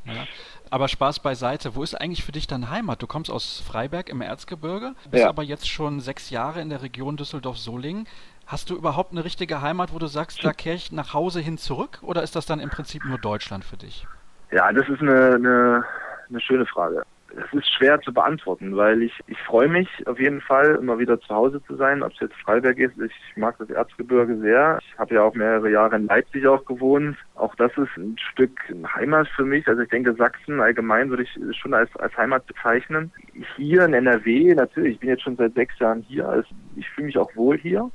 [0.03, 0.25] Ja.
[0.69, 1.73] Aber Spaß beiseite.
[1.75, 3.01] Wo ist eigentlich für dich deine Heimat?
[3.01, 5.29] Du kommst aus Freiberg im Erzgebirge, bist ja.
[5.29, 8.07] aber jetzt schon sechs Jahre in der Region Düsseldorf-Solingen.
[8.47, 11.57] Hast du überhaupt eine richtige Heimat, wo du sagst, da kehre ich nach Hause hin
[11.57, 11.99] zurück?
[12.01, 14.07] Oder ist das dann im Prinzip nur Deutschland für dich?
[14.51, 15.85] Ja, das ist eine, eine
[16.29, 17.03] eine schöne Frage.
[17.37, 21.19] Es ist schwer zu beantworten, weil ich, ich freue mich auf jeden Fall, immer wieder
[21.19, 22.97] zu Hause zu sein, ob es jetzt Freiberg ist.
[22.97, 24.79] Ich mag das Erzgebirge sehr.
[24.81, 27.17] Ich habe ja auch mehrere Jahre in Leipzig auch gewohnt.
[27.33, 28.57] Auch das ist ein Stück
[28.95, 29.67] Heimat für mich.
[29.67, 33.11] Also ich denke, Sachsen allgemein würde ich schon als, als Heimat bezeichnen.
[33.57, 36.29] Hier in NRW, natürlich, ich bin jetzt schon seit sechs Jahren hier.
[36.29, 37.91] Also ich fühle mich auch wohl hier.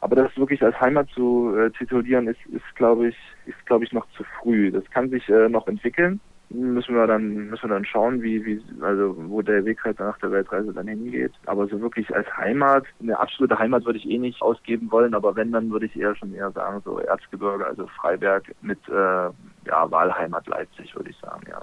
[0.00, 3.92] Aber das wirklich als Heimat zu äh, titulieren, ist, ist glaube ich, ist glaube ich
[3.92, 4.70] noch zu früh.
[4.70, 6.20] Das kann sich äh, noch entwickeln
[6.50, 10.18] müssen wir dann müssen wir dann schauen, wie wie also wo der Weg halt nach
[10.18, 11.32] der Weltreise dann hingeht.
[11.46, 15.36] Aber so wirklich als Heimat, eine absolute Heimat würde ich eh nicht ausgeben wollen, aber
[15.36, 19.90] wenn dann würde ich eher schon eher sagen so Erzgebirge, also Freiberg mit äh, ja
[19.90, 21.62] Wahlheimat Leipzig würde ich sagen, ja.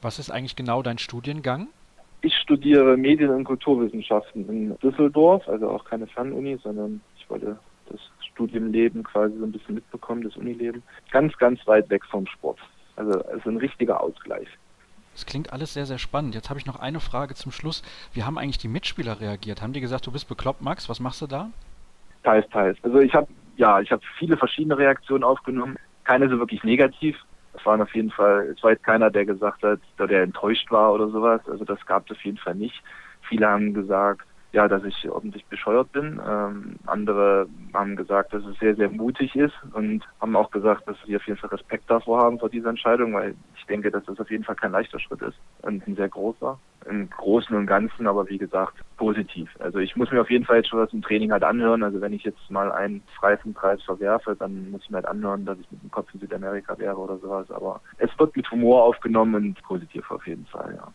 [0.00, 1.68] Was ist eigentlich genau dein Studiengang?
[2.22, 7.58] Ich studiere Medien- und Kulturwissenschaften in Düsseldorf, also auch keine Fernuni, sondern ich wollte
[7.90, 8.00] das
[8.32, 10.82] Studienleben quasi so ein bisschen mitbekommen, das Unileben.
[11.10, 12.58] Ganz, ganz weit weg vom Sport.
[12.96, 14.48] Also es ist ein richtiger Ausgleich.
[15.12, 16.34] Das klingt alles sehr, sehr spannend.
[16.34, 17.82] Jetzt habe ich noch eine Frage zum Schluss.
[18.12, 19.60] Wie haben eigentlich die Mitspieler reagiert?
[19.60, 20.88] Haben die gesagt, du bist bekloppt, Max?
[20.88, 21.50] Was machst du da?
[22.22, 22.78] Teils, teils.
[22.82, 23.26] Also ich habe
[23.56, 25.76] ja, ich habe viele verschiedene Reaktionen aufgenommen.
[26.04, 27.16] Keine so wirklich negativ.
[27.52, 30.94] Es waren auf jeden Fall, es war jetzt keiner, der gesagt hat, der enttäuscht war
[30.94, 31.42] oder sowas.
[31.46, 32.82] Also das gab es auf jeden Fall nicht.
[33.28, 36.20] Viele haben gesagt, ja, dass ich ordentlich bescheuert bin.
[36.26, 40.96] Ähm, andere haben gesagt, dass es sehr, sehr mutig ist und haben auch gesagt, dass
[41.06, 44.18] sie auf jeden Fall Respekt davor haben vor dieser Entscheidung, weil ich denke, dass das
[44.18, 46.58] auf jeden Fall kein leichter Schritt ist und ein sehr großer.
[46.88, 49.50] Im Großen und Ganzen, aber wie gesagt, positiv.
[49.60, 51.82] Also ich muss mir auf jeden Fall jetzt schon was im Training halt anhören.
[51.82, 55.58] Also wenn ich jetzt mal einen Freifenpreis verwerfe, dann muss ich mir halt anhören, dass
[55.58, 57.50] ich mit dem Kopf in Südamerika wäre oder sowas.
[57.50, 60.88] Aber es wird mit Humor aufgenommen und positiv auf jeden Fall, ja.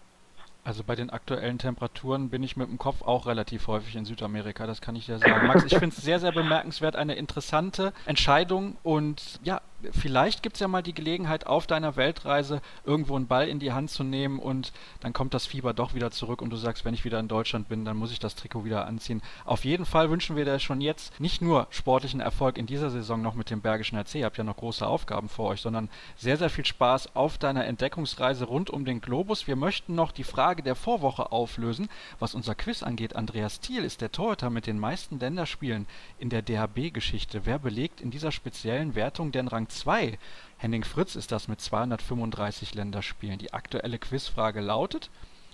[0.65, 4.65] Also bei den aktuellen Temperaturen bin ich mit dem Kopf auch relativ häufig in Südamerika,
[4.65, 5.45] das kann ich dir sagen.
[5.45, 9.61] Max, ich finde es sehr, sehr bemerkenswert, eine interessante Entscheidung und ja,
[9.91, 13.73] vielleicht gibt es ja mal die Gelegenheit, auf deiner Weltreise irgendwo einen Ball in die
[13.73, 16.93] Hand zu nehmen und dann kommt das Fieber doch wieder zurück und du sagst, wenn
[16.93, 19.21] ich wieder in Deutschland bin, dann muss ich das Trikot wieder anziehen.
[19.45, 23.21] Auf jeden Fall wünschen wir dir schon jetzt nicht nur sportlichen Erfolg in dieser Saison
[23.21, 26.37] noch mit dem Bergischen RC, ihr habt ja noch große Aufgaben vor euch, sondern sehr,
[26.37, 29.47] sehr viel Spaß auf deiner Entdeckungsreise rund um den Globus.
[29.47, 33.15] Wir möchten noch die Frage der Vorwoche auflösen, was unser Quiz angeht.
[33.15, 35.87] Andreas Thiel ist der Torhüter mit den meisten Länderspielen
[36.19, 37.41] in der DHB-Geschichte.
[37.45, 40.17] Wer belegt in dieser speziellen Wertung den Rang 2.
[40.57, 43.39] Henning Fritz ist das mit 235 Länderspielen.
[43.39, 45.09] Die aktuelle Quizfrage lautet: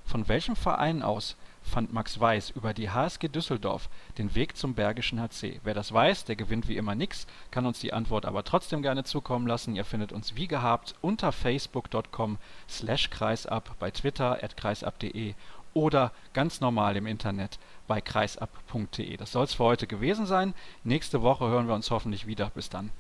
[0.06, 5.20] Von welchem Verein aus fand Max Weiß über die HSG Düsseldorf den Weg zum Bergischen
[5.20, 5.60] HC?
[5.64, 9.04] Wer das weiß, der gewinnt wie immer nix, kann uns die Antwort aber trotzdem gerne
[9.04, 9.76] zukommen lassen.
[9.76, 12.38] Ihr findet uns wie gehabt unter facebook.com
[12.70, 15.34] slash kreisab, bei Twitter at kreisab.de
[15.74, 19.18] oder ganz normal im Internet bei kreisab.de.
[19.18, 20.54] Das soll es für heute gewesen sein.
[20.84, 22.50] Nächste Woche hören wir uns hoffentlich wieder.
[22.50, 22.92] Bis dann.